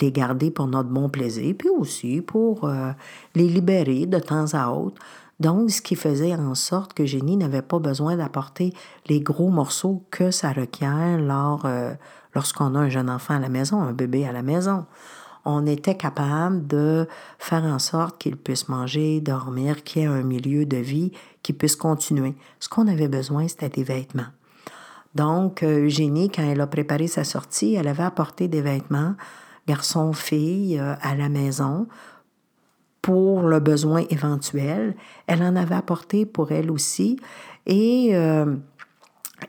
les 0.00 0.12
garder 0.12 0.52
pour 0.52 0.68
notre 0.68 0.90
bon 0.90 1.08
plaisir, 1.08 1.56
puis 1.58 1.70
aussi 1.70 2.20
pour 2.20 2.64
euh, 2.64 2.92
les 3.34 3.48
libérer 3.48 4.06
de 4.06 4.20
temps 4.20 4.54
à 4.54 4.70
autre. 4.70 5.02
Donc, 5.40 5.72
ce 5.72 5.82
qui 5.82 5.96
faisait 5.96 6.36
en 6.36 6.54
sorte 6.54 6.94
que 6.94 7.04
Jenny 7.04 7.36
n'avait 7.36 7.62
pas 7.62 7.80
besoin 7.80 8.16
d'apporter 8.16 8.72
les 9.08 9.20
gros 9.20 9.50
morceaux 9.50 10.04
que 10.12 10.30
ça 10.30 10.52
requiert 10.52 11.18
lors, 11.18 11.66
lorsqu'on 12.36 12.76
a 12.76 12.78
un 12.78 12.88
jeune 12.88 13.10
enfant 13.10 13.34
à 13.34 13.40
la 13.40 13.48
maison, 13.48 13.82
un 13.82 13.92
bébé 13.92 14.24
à 14.28 14.30
la 14.30 14.42
maison. 14.42 14.86
On 15.44 15.66
était 15.66 15.96
capable 15.96 16.66
de 16.66 17.06
faire 17.38 17.64
en 17.64 17.78
sorte 17.78 18.18
qu'il 18.18 18.36
puisse 18.36 18.68
manger, 18.68 19.20
dormir, 19.20 19.84
qu'il 19.84 20.02
y 20.02 20.04
ait 20.04 20.08
un 20.08 20.22
milieu 20.22 20.64
de 20.64 20.78
vie 20.78 21.12
qui 21.42 21.52
puisse 21.52 21.76
continuer. 21.76 22.34
Ce 22.60 22.68
qu'on 22.68 22.88
avait 22.88 23.08
besoin, 23.08 23.46
c'était 23.48 23.68
des 23.68 23.84
vêtements. 23.84 24.32
Donc, 25.14 25.62
euh, 25.62 25.84
Eugénie, 25.84 26.30
quand 26.30 26.42
elle 26.42 26.60
a 26.60 26.66
préparé 26.66 27.06
sa 27.06 27.24
sortie, 27.24 27.74
elle 27.74 27.88
avait 27.88 28.02
apporté 28.02 28.48
des 28.48 28.62
vêtements. 28.62 29.14
garçon-fille 29.66 30.78
euh, 30.78 30.94
à 31.00 31.14
la 31.14 31.28
maison 31.28 31.86
pour 33.00 33.42
le 33.42 33.60
besoin 33.60 34.04
éventuel. 34.10 34.96
Elle 35.26 35.42
en 35.42 35.56
avait 35.56 35.74
apporté 35.74 36.26
pour 36.26 36.52
elle 36.52 36.70
aussi 36.70 37.18
et 37.66 38.10
euh, 38.12 38.56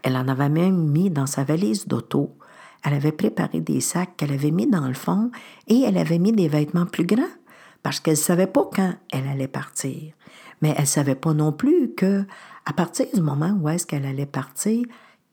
elle 0.04 0.18
en 0.18 0.28
avait 0.28 0.50
même 0.50 0.90
mis 0.90 1.10
dans 1.10 1.26
sa 1.26 1.44
valise 1.44 1.88
d'auto. 1.88 2.36
Elle 2.86 2.94
avait 2.94 3.12
préparé 3.12 3.62
des 3.62 3.82
sacs 3.82 4.16
qu'elle 4.16 4.32
avait 4.32 4.52
mis 4.52 4.68
dans 4.68 4.88
le 4.88 4.94
fond 4.94 5.32
et 5.68 5.82
elle 5.82 5.98
avait 5.98 6.20
mis 6.20 6.32
des 6.32 6.48
vêtements 6.48 6.86
plus 6.86 7.06
grands 7.06 7.24
parce 7.82 8.00
qu'elle 8.00 8.14
ne 8.14 8.20
savait 8.20 8.48
pas 8.48 8.70
quand 8.72 8.94
elle 9.12 9.28
allait 9.28 9.48
partir. 9.48 10.14
Mais 10.62 10.74
elle 10.76 10.84
ne 10.84 10.88
savait 10.88 11.16
pas 11.16 11.34
non 11.34 11.52
plus 11.52 11.94
que, 11.96 12.26
à 12.66 12.74
partir 12.74 13.08
du 13.14 13.22
moment 13.22 13.58
où 13.60 13.70
est-ce 13.70 13.88
qu'elle 13.88 14.06
allait 14.06 14.28
partir, 14.28 14.86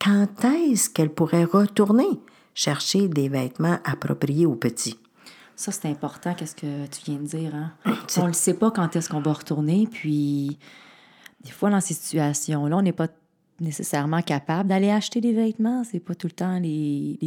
quand 0.02 0.44
est-ce 0.44 0.88
qu'elle 0.88 1.10
pourrait 1.10 1.44
retourner 1.44 2.20
chercher 2.54 3.08
des 3.08 3.28
vêtements 3.28 3.78
appropriés 3.84 4.46
aux 4.46 4.56
petits? 4.56 4.98
Ça, 5.54 5.72
c'est 5.72 5.88
important, 5.88 6.34
qu'est-ce 6.34 6.56
que 6.56 6.86
tu 6.86 7.02
viens 7.04 7.20
de 7.20 7.26
dire. 7.26 7.54
Hein? 7.54 7.72
On 8.16 8.28
ne 8.28 8.32
sait 8.32 8.54
pas 8.54 8.70
quand 8.70 8.96
est-ce 8.96 9.10
qu'on 9.10 9.20
va 9.20 9.32
retourner, 9.34 9.86
puis 9.86 10.58
des 11.44 11.50
fois, 11.50 11.70
dans 11.70 11.80
ces 11.80 11.94
situations-là, 11.94 12.76
on 12.76 12.82
n'est 12.82 12.92
pas 12.92 13.08
nécessairement 13.62 14.20
capable 14.22 14.68
d'aller 14.68 14.90
acheter 14.90 15.20
des 15.20 15.32
vêtements. 15.32 15.84
C'est 15.84 16.00
pas 16.00 16.14
tout 16.14 16.26
le 16.26 16.32
temps 16.32 16.58
les, 16.58 17.18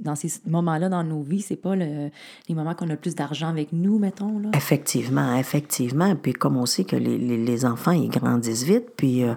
dans 0.00 0.14
ces 0.14 0.32
moments-là 0.46 0.88
dans 0.88 1.04
nos 1.04 1.22
vies, 1.22 1.40
c'est 1.40 1.56
pas 1.56 1.76
le, 1.76 2.10
les 2.48 2.54
moments 2.54 2.74
qu'on 2.74 2.88
a 2.88 2.92
le 2.92 2.96
plus 2.96 3.14
d'argent 3.14 3.48
avec 3.48 3.72
nous, 3.72 3.98
mettons. 3.98 4.38
Là. 4.38 4.50
Effectivement, 4.54 5.36
effectivement. 5.36 6.14
Puis 6.16 6.32
comme 6.32 6.56
on 6.56 6.66
sait 6.66 6.84
que 6.84 6.96
les, 6.96 7.18
les, 7.18 7.64
enfants, 7.64 7.92
ils 7.92 8.10
grandissent 8.10 8.64
vite, 8.64 8.90
puis 8.96 9.24
euh, 9.24 9.34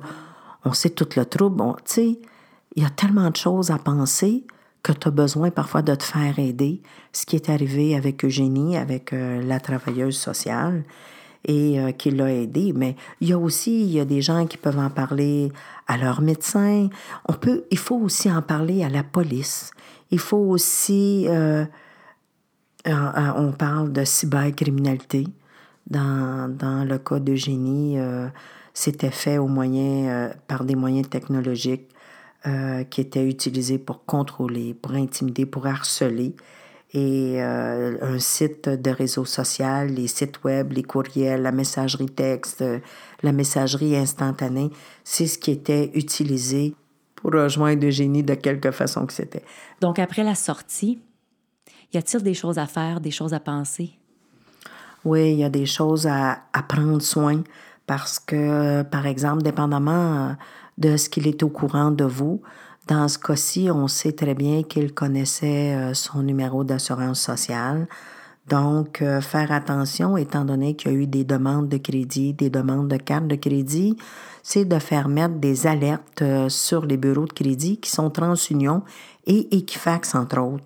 on 0.65 0.73
sait 0.73 0.89
tout 0.89 1.07
le 1.15 1.25
trouble. 1.25 1.63
tu 1.85 1.93
sais, 1.93 2.19
il 2.75 2.83
y 2.83 2.85
a 2.85 2.89
tellement 2.89 3.29
de 3.29 3.35
choses 3.35 3.71
à 3.71 3.77
penser 3.77 4.45
que 4.83 4.91
tu 4.91 5.07
as 5.07 5.11
besoin 5.11 5.51
parfois 5.51 5.81
de 5.81 5.95
te 5.95 6.03
faire 6.03 6.39
aider. 6.39 6.81
Ce 7.11 7.25
qui 7.25 7.35
est 7.35 7.49
arrivé 7.49 7.95
avec 7.95 8.23
Eugénie, 8.23 8.77
avec 8.77 9.13
euh, 9.13 9.41
la 9.41 9.59
travailleuse 9.59 10.17
sociale, 10.17 10.83
et 11.45 11.79
euh, 11.79 11.91
qui 11.91 12.11
l'a 12.11 12.33
aidé. 12.33 12.73
Mais 12.73 12.95
il 13.21 13.29
y 13.29 13.33
a 13.33 13.37
aussi 13.37 13.81
il 13.81 13.91
y 13.91 13.99
a 13.99 14.05
des 14.05 14.21
gens 14.21 14.45
qui 14.45 14.57
peuvent 14.57 14.79
en 14.79 14.89
parler 14.89 15.51
à 15.87 15.97
leur 15.97 16.21
médecin. 16.21 16.89
On 17.27 17.33
peut, 17.33 17.65
il 17.71 17.77
faut 17.77 17.97
aussi 17.97 18.31
en 18.31 18.41
parler 18.41 18.83
à 18.83 18.89
la 18.89 19.03
police. 19.03 19.71
Il 20.11 20.19
faut 20.19 20.37
aussi, 20.37 21.25
euh, 21.27 21.65
on 22.85 23.51
parle 23.51 23.91
de 23.91 24.03
cybercriminalité. 24.03 25.25
Dans, 25.89 26.53
dans 26.53 26.83
le 26.83 26.97
cas 26.97 27.19
d'Eugénie, 27.19 27.97
c'était 28.73 29.09
fait 29.09 29.37
au 29.37 29.47
moyen, 29.47 30.31
par 30.47 30.65
des 30.65 30.75
moyens 30.75 31.09
technologiques 31.09 31.87
euh, 32.45 32.83
qui 32.83 33.01
étaient 33.01 33.27
utilisés 33.27 33.79
pour 33.79 34.05
contrôler, 34.05 34.73
pour 34.75 34.93
intimider, 34.93 35.45
pour 35.45 35.65
harceler. 35.65 36.33
Et 36.93 37.41
euh, 37.41 37.97
un 38.01 38.17
site 38.17 38.69
de 38.69 38.89
réseau 38.89 39.25
social, 39.25 39.89
les 39.89 40.07
sites 40.07 40.43
web, 40.43 40.71
les 40.71 40.83
courriels, 40.83 41.41
la 41.41 41.51
messagerie 41.51 42.05
texte, 42.05 42.63
la 43.23 43.31
messagerie 43.33 43.97
instantanée, 43.97 44.69
c'est 45.03 45.27
ce 45.27 45.37
qui 45.37 45.51
était 45.51 45.91
utilisé 45.95 46.75
pour 47.15 47.33
rejoindre 47.33 47.85
Eugénie 47.85 48.23
de 48.23 48.35
quelque 48.35 48.71
façon 48.71 49.05
que 49.05 49.13
c'était. 49.13 49.43
Donc, 49.81 49.99
après 49.99 50.23
la 50.23 50.35
sortie, 50.35 50.99
y 51.93 51.97
a-t-il 51.97 52.23
des 52.23 52.33
choses 52.33 52.57
à 52.57 52.67
faire, 52.67 53.01
des 53.01 53.11
choses 53.11 53.33
à 53.33 53.41
penser? 53.41 53.91
Oui, 55.03 55.33
il 55.33 55.39
y 55.39 55.43
a 55.43 55.49
des 55.49 55.65
choses 55.65 56.07
à, 56.07 56.43
à 56.53 56.63
prendre 56.63 57.01
soin 57.01 57.43
parce 57.85 58.19
que, 58.19 58.83
par 58.83 59.07
exemple, 59.07 59.43
dépendamment 59.43 60.35
de 60.77 60.97
ce 60.97 61.09
qu'il 61.09 61.27
est 61.27 61.43
au 61.43 61.49
courant 61.49 61.91
de 61.91 62.03
vous. 62.03 62.41
Dans 62.87 63.07
ce 63.09 63.19
cas-ci, 63.19 63.69
on 63.69 63.87
sait 63.87 64.13
très 64.13 64.33
bien 64.33 64.63
qu'il 64.63 64.93
connaissait 64.93 65.75
euh, 65.75 65.93
son 65.93 66.23
numéro 66.23 66.63
d'assurance 66.63 67.19
sociale. 67.19 67.87
Donc, 68.47 69.01
euh, 69.01 69.19
faire 69.19 69.51
attention, 69.51 70.15
étant 70.15 70.45
donné 70.45 70.75
qu'il 70.75 70.91
y 70.91 70.95
a 70.95 70.97
eu 70.97 71.07
des 71.07 71.25
demandes 71.25 71.67
de 71.67 71.77
crédit, 71.77 72.33
des 72.33 72.49
demandes 72.49 72.87
de 72.87 72.95
carte 72.95 73.27
de 73.27 73.35
crédit, 73.35 73.97
c'est 74.41 74.63
de 74.63 74.79
faire 74.79 75.09
mettre 75.09 75.35
des 75.35 75.67
alertes 75.67 76.21
euh, 76.21 76.47
sur 76.47 76.85
les 76.85 76.95
bureaux 76.95 77.25
de 77.25 77.33
crédit 77.33 77.77
qui 77.77 77.89
sont 77.91 78.09
TransUnion 78.09 78.83
et 79.25 79.57
Equifax, 79.57 80.15
entre 80.15 80.39
autres. 80.39 80.63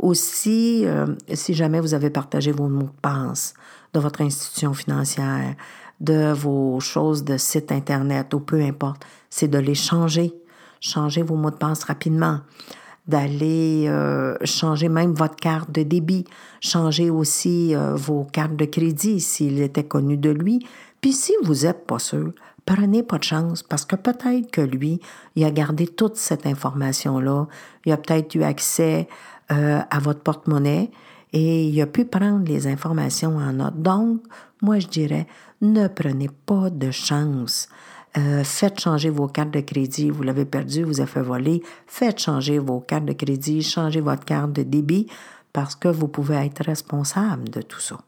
Aussi, 0.00 0.84
si 1.32 1.54
jamais 1.54 1.78
vous 1.78 1.94
avez 1.94 2.10
partagé 2.10 2.50
vos 2.50 2.66
mots 2.66 2.82
de 2.82 3.00
passe 3.00 3.54
de 3.92 4.00
votre 4.00 4.22
institution 4.22 4.74
financière, 4.74 5.54
de 6.02 6.32
vos 6.32 6.80
choses 6.80 7.24
de 7.24 7.38
site 7.38 7.72
Internet 7.72 8.34
ou 8.34 8.40
peu 8.40 8.60
importe, 8.60 9.06
c'est 9.30 9.48
de 9.48 9.58
les 9.58 9.76
changer. 9.76 10.34
Changer 10.80 11.22
vos 11.22 11.36
mots 11.36 11.50
de 11.50 11.56
passe 11.56 11.84
rapidement. 11.84 12.40
D'aller 13.06 13.86
euh, 13.88 14.36
changer 14.44 14.88
même 14.88 15.12
votre 15.12 15.36
carte 15.36 15.70
de 15.70 15.84
débit. 15.84 16.24
Changer 16.60 17.08
aussi 17.08 17.74
euh, 17.74 17.94
vos 17.94 18.24
cartes 18.24 18.56
de 18.56 18.64
crédit 18.64 19.20
s'il 19.20 19.60
était 19.60 19.84
connu 19.84 20.16
de 20.16 20.30
lui. 20.30 20.66
Puis 21.00 21.12
si 21.12 21.32
vous 21.44 21.64
n'êtes 21.64 21.86
pas 21.86 22.00
sûr, 22.00 22.32
prenez 22.66 23.04
pas 23.04 23.18
de 23.18 23.24
chance 23.24 23.62
parce 23.62 23.84
que 23.84 23.96
peut-être 23.96 24.50
que 24.50 24.60
lui, 24.60 25.00
il 25.36 25.44
a 25.44 25.50
gardé 25.52 25.86
toute 25.86 26.16
cette 26.16 26.46
information-là. 26.46 27.46
Il 27.86 27.92
a 27.92 27.96
peut-être 27.96 28.34
eu 28.34 28.42
accès 28.42 29.08
euh, 29.52 29.80
à 29.88 29.98
votre 30.00 30.20
porte-monnaie 30.20 30.90
et 31.32 31.64
il 31.66 31.80
a 31.80 31.86
pu 31.86 32.04
prendre 32.04 32.44
les 32.46 32.66
informations 32.66 33.36
en 33.36 33.52
note. 33.52 33.80
Donc, 33.80 34.20
moi, 34.60 34.78
je 34.78 34.86
dirais, 34.86 35.26
ne 35.62 35.88
prenez 35.88 36.28
pas 36.28 36.68
de 36.68 36.90
chance. 36.90 37.68
Euh, 38.18 38.44
faites 38.44 38.78
changer 38.78 39.08
vos 39.08 39.28
cartes 39.28 39.52
de 39.52 39.60
crédit. 39.60 40.10
Vous 40.10 40.22
l'avez 40.22 40.44
perdu, 40.44 40.82
vous 40.82 41.00
avez 41.00 41.10
fait 41.10 41.22
voler. 41.22 41.62
Faites 41.86 42.18
changer 42.18 42.58
vos 42.58 42.80
cartes 42.80 43.06
de 43.06 43.14
crédit, 43.14 43.62
changez 43.62 44.00
votre 44.00 44.24
carte 44.24 44.52
de 44.52 44.64
débit 44.64 45.06
parce 45.52 45.74
que 45.74 45.88
vous 45.88 46.08
pouvez 46.08 46.36
être 46.36 46.64
responsable 46.64 47.48
de 47.48 47.62
tout 47.62 47.80
ça. 47.80 47.98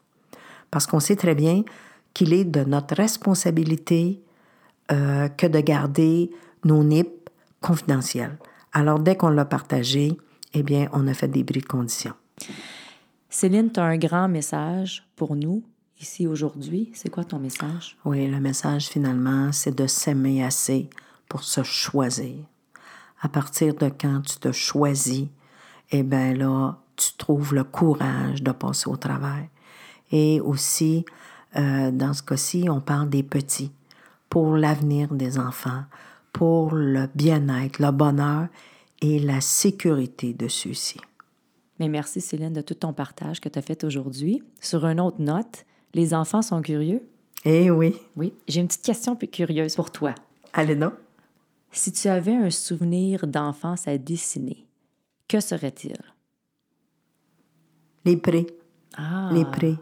Parce 0.70 0.86
qu'on 0.86 1.00
sait 1.00 1.16
très 1.16 1.34
bien 1.34 1.62
qu'il 2.12 2.32
est 2.32 2.44
de 2.44 2.64
notre 2.64 2.96
responsabilité 2.96 4.20
euh, 4.92 5.28
que 5.28 5.46
de 5.46 5.60
garder 5.60 6.30
nos 6.64 6.84
NIP 6.84 7.30
confidentiels. 7.60 8.36
Alors, 8.72 8.98
dès 8.98 9.16
qu'on 9.16 9.28
l'a 9.28 9.44
partagé, 9.44 10.18
eh 10.52 10.62
bien, 10.62 10.88
on 10.92 11.06
a 11.06 11.14
fait 11.14 11.28
des 11.28 11.44
bris 11.44 11.60
de 11.60 11.66
conditions. 11.66 12.14
Céline, 13.30 13.70
tu 13.72 13.80
as 13.80 13.84
un 13.84 13.96
grand 13.96 14.28
message 14.28 15.06
pour 15.16 15.36
nous 15.36 15.62
ici 16.00 16.26
aujourd'hui. 16.26 16.90
C'est 16.94 17.08
quoi 17.08 17.24
ton 17.24 17.38
message? 17.38 17.96
Oui, 18.04 18.26
le 18.26 18.40
message 18.40 18.88
finalement, 18.88 19.52
c'est 19.52 19.74
de 19.74 19.86
s'aimer 19.86 20.44
assez 20.44 20.88
pour 21.28 21.42
se 21.42 21.62
choisir. 21.62 22.36
À 23.20 23.28
partir 23.28 23.74
de 23.74 23.88
quand 23.88 24.20
tu 24.22 24.38
te 24.38 24.52
choisis, 24.52 25.26
eh 25.90 26.02
bien 26.02 26.34
là, 26.34 26.78
tu 26.96 27.12
trouves 27.16 27.54
le 27.54 27.64
courage 27.64 28.42
de 28.42 28.52
passer 28.52 28.88
au 28.88 28.96
travail. 28.96 29.48
Et 30.10 30.40
aussi, 30.40 31.04
euh, 31.56 31.90
dans 31.90 32.12
ce 32.12 32.22
cas-ci, 32.22 32.66
on 32.68 32.80
parle 32.80 33.08
des 33.08 33.22
petits, 33.22 33.72
pour 34.28 34.56
l'avenir 34.56 35.12
des 35.12 35.38
enfants, 35.38 35.84
pour 36.32 36.74
le 36.74 37.08
bien-être, 37.14 37.78
le 37.78 37.90
bonheur 37.90 38.48
et 39.00 39.18
la 39.18 39.40
sécurité 39.40 40.34
de 40.34 40.48
ceux-ci. 40.48 41.00
Mais 41.80 41.88
merci 41.88 42.20
Céline 42.20 42.52
de 42.52 42.60
tout 42.60 42.74
ton 42.74 42.92
partage 42.92 43.40
que 43.40 43.48
tu 43.48 43.58
as 43.58 43.62
fait 43.62 43.84
aujourd'hui. 43.84 44.42
Sur 44.60 44.84
une 44.86 45.00
autre 45.00 45.20
note, 45.20 45.64
les 45.94 46.12
enfants 46.14 46.42
sont 46.42 46.60
curieux? 46.60 47.02
Eh 47.44 47.70
oui. 47.70 47.96
Oui. 48.16 48.34
J'ai 48.48 48.60
une 48.60 48.66
petite 48.66 48.84
question 48.84 49.16
plus 49.16 49.28
curieuse 49.28 49.76
pour 49.76 49.90
toi. 49.90 50.14
Allez, 50.52 50.74
non. 50.74 50.92
Si 51.70 51.92
tu 51.92 52.08
avais 52.08 52.34
un 52.34 52.50
souvenir 52.50 53.26
d'enfance 53.26 53.88
à 53.88 53.98
dessiner, 53.98 54.66
que 55.28 55.40
serait-il? 55.40 55.96
Les 58.04 58.16
prés. 58.16 58.46
Ah. 58.96 59.30
Les 59.32 59.44
prés. 59.44 59.76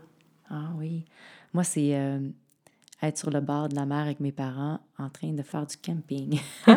Ah 0.49 0.71
oui. 0.79 1.05
Moi, 1.53 1.65
c'est 1.65 1.97
euh, 1.97 2.21
être 3.03 3.19
sur 3.19 3.31
le 3.31 3.41
bord 3.41 3.69
de 3.69 3.75
la 3.75 3.85
mer 3.87 3.99
avec 3.99 4.21
mes 4.21 4.33
parents 4.33 4.81
en 4.99 5.09
train 5.09 5.33
de 5.33 5.43
faire 5.43 5.67
du 5.67 5.77
camping. 5.77 6.41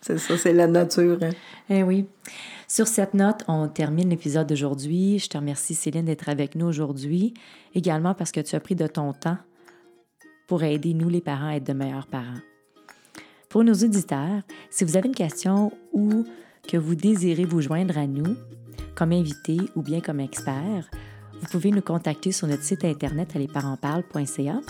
c'est 0.00 0.18
ça, 0.18 0.38
c'est 0.38 0.52
la 0.52 0.66
nature. 0.66 1.18
Hein? 1.22 1.30
Eh 1.68 1.82
oui. 1.82 2.06
Sur 2.68 2.86
cette 2.86 3.14
note, 3.14 3.42
on 3.48 3.68
termine 3.68 4.08
l'épisode 4.08 4.46
d'aujourd'hui. 4.46 5.18
Je 5.18 5.28
te 5.28 5.36
remercie, 5.36 5.74
Céline, 5.74 6.04
d'être 6.04 6.28
avec 6.28 6.54
nous 6.54 6.66
aujourd'hui. 6.66 7.34
Également 7.74 8.14
parce 8.14 8.32
que 8.32 8.40
tu 8.40 8.54
as 8.56 8.60
pris 8.60 8.74
de 8.74 8.86
ton 8.86 9.12
temps 9.12 9.38
pour 10.46 10.62
aider 10.62 10.94
nous, 10.94 11.08
les 11.08 11.20
parents, 11.20 11.48
à 11.48 11.56
être 11.56 11.66
de 11.66 11.72
meilleurs 11.72 12.06
parents. 12.06 12.40
Pour 13.48 13.64
nos 13.64 13.74
auditeurs, 13.74 14.42
si 14.70 14.84
vous 14.84 14.96
avez 14.96 15.08
une 15.08 15.14
question 15.14 15.72
ou 15.92 16.24
que 16.68 16.76
vous 16.76 16.94
désirez 16.94 17.44
vous 17.44 17.60
joindre 17.60 17.98
à 17.98 18.06
nous, 18.06 18.36
comme 18.94 19.12
invité 19.12 19.58
ou 19.74 19.82
bien 19.82 20.00
comme 20.00 20.20
expert, 20.20 20.88
vous 21.40 21.48
pouvez 21.50 21.70
nous 21.70 21.82
contacter 21.82 22.32
sur 22.32 22.46
notre 22.46 22.62
site 22.62 22.84
internet 22.84 23.30
à 23.34 23.38
lesparentsparlent.ca. 23.38 24.60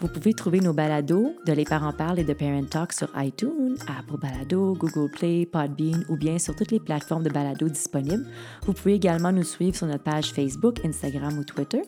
Vous 0.00 0.08
pouvez 0.08 0.34
trouver 0.34 0.60
nos 0.60 0.72
balados 0.72 1.34
de 1.46 1.52
Les 1.52 1.64
Parents 1.64 1.92
Parlent 1.92 2.18
et 2.18 2.24
de 2.24 2.32
Parent 2.32 2.64
Talk 2.64 2.92
sur 2.92 3.08
iTunes, 3.16 3.76
Apple 3.86 4.20
Balado, 4.20 4.74
Google 4.74 5.10
Play, 5.10 5.46
Podbean 5.46 6.04
ou 6.08 6.16
bien 6.16 6.38
sur 6.38 6.54
toutes 6.54 6.70
les 6.70 6.80
plateformes 6.80 7.22
de 7.22 7.30
balado 7.30 7.68
disponibles. 7.68 8.26
Vous 8.66 8.72
pouvez 8.72 8.94
également 8.94 9.32
nous 9.32 9.44
suivre 9.44 9.76
sur 9.76 9.86
notre 9.86 10.04
page 10.04 10.32
Facebook, 10.32 10.84
Instagram 10.84 11.38
ou 11.38 11.44
Twitter. 11.44 11.82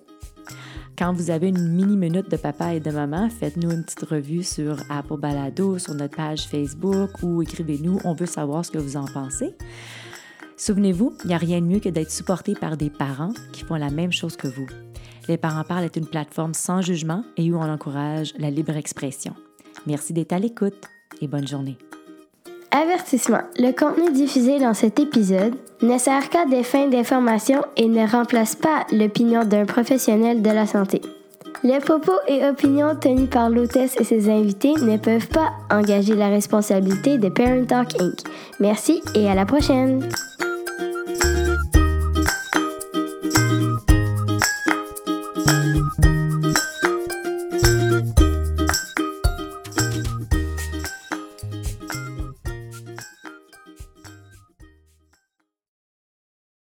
Quand 0.99 1.13
vous 1.13 1.31
avez 1.31 1.49
une 1.49 1.69
mini-minute 1.69 2.31
de 2.31 2.37
papa 2.37 2.75
et 2.75 2.81
de 2.81 2.91
maman, 2.91 3.31
faites-nous 3.31 3.71
une 3.71 3.85
petite 3.85 4.03
revue 4.03 4.43
sur 4.43 4.77
Apple 4.91 5.17
Balado, 5.19 5.79
sur 5.79 5.95
notre 5.95 6.17
page 6.17 6.47
Facebook 6.47 7.11
ou 7.23 7.43
écrivez-nous, 7.43 8.01
on 8.05 8.15
veut 8.15 8.27
savoir 8.27 8.65
ce 8.65 8.71
que 8.71 8.79
vous 8.79 8.97
en 8.97 9.07
pensez. 9.07 9.55
Souvenez-vous, 10.61 11.15
il 11.25 11.29
n'y 11.29 11.35
a 11.35 11.39
rien 11.39 11.63
de 11.63 11.65
mieux 11.65 11.81
que 11.81 11.89
d'être 11.89 12.11
supporté 12.11 12.55
par 12.55 12.77
des 12.77 12.91
parents 12.91 13.33
qui 13.51 13.65
font 13.65 13.77
la 13.77 13.89
même 13.89 14.13
chose 14.13 14.37
que 14.37 14.47
vous. 14.47 14.67
Les 15.27 15.39
Parents 15.39 15.65
Parlent 15.65 15.85
est 15.85 15.97
une 15.97 16.07
plateforme 16.07 16.53
sans 16.53 16.83
jugement 16.83 17.25
et 17.39 17.51
où 17.51 17.57
on 17.57 17.63
encourage 17.63 18.35
la 18.39 18.51
libre 18.51 18.77
expression. 18.77 19.33
Merci 19.87 20.13
d'être 20.13 20.35
à 20.35 20.39
l'écoute 20.39 20.85
et 21.23 21.29
bonne 21.29 21.49
journée. 21.49 21.79
Avertissement. 22.73 23.41
Le 23.57 23.73
contenu 23.73 24.13
diffusé 24.13 24.59
dans 24.59 24.75
cet 24.75 25.01
épisode 25.01 25.55
ne 25.81 25.97
sert 25.97 26.29
qu'à 26.29 26.45
des 26.45 26.63
fins 26.63 26.89
d'information 26.89 27.63
et 27.79 27.89
ne 27.89 28.07
remplace 28.07 28.55
pas 28.55 28.87
l'opinion 28.93 29.45
d'un 29.45 29.65
professionnel 29.65 30.43
de 30.43 30.51
la 30.51 30.67
santé. 30.67 31.01
Les 31.65 31.79
propos 31.79 32.19
et 32.29 32.45
opinions 32.45 32.97
tenus 32.97 33.31
par 33.31 33.49
l'hôtesse 33.49 33.97
et 33.99 34.05
ses 34.05 34.29
invités 34.29 34.75
ne 34.75 34.99
peuvent 34.99 35.29
pas 35.29 35.53
engager 35.71 36.15
la 36.15 36.29
responsabilité 36.29 37.17
de 37.17 37.31
Parent 37.31 37.65
Talk 37.65 37.99
Inc. 37.99 38.19
Merci 38.61 39.01
et 39.15 39.27
à 39.27 39.35
la 39.35 39.47
prochaine! 39.47 40.07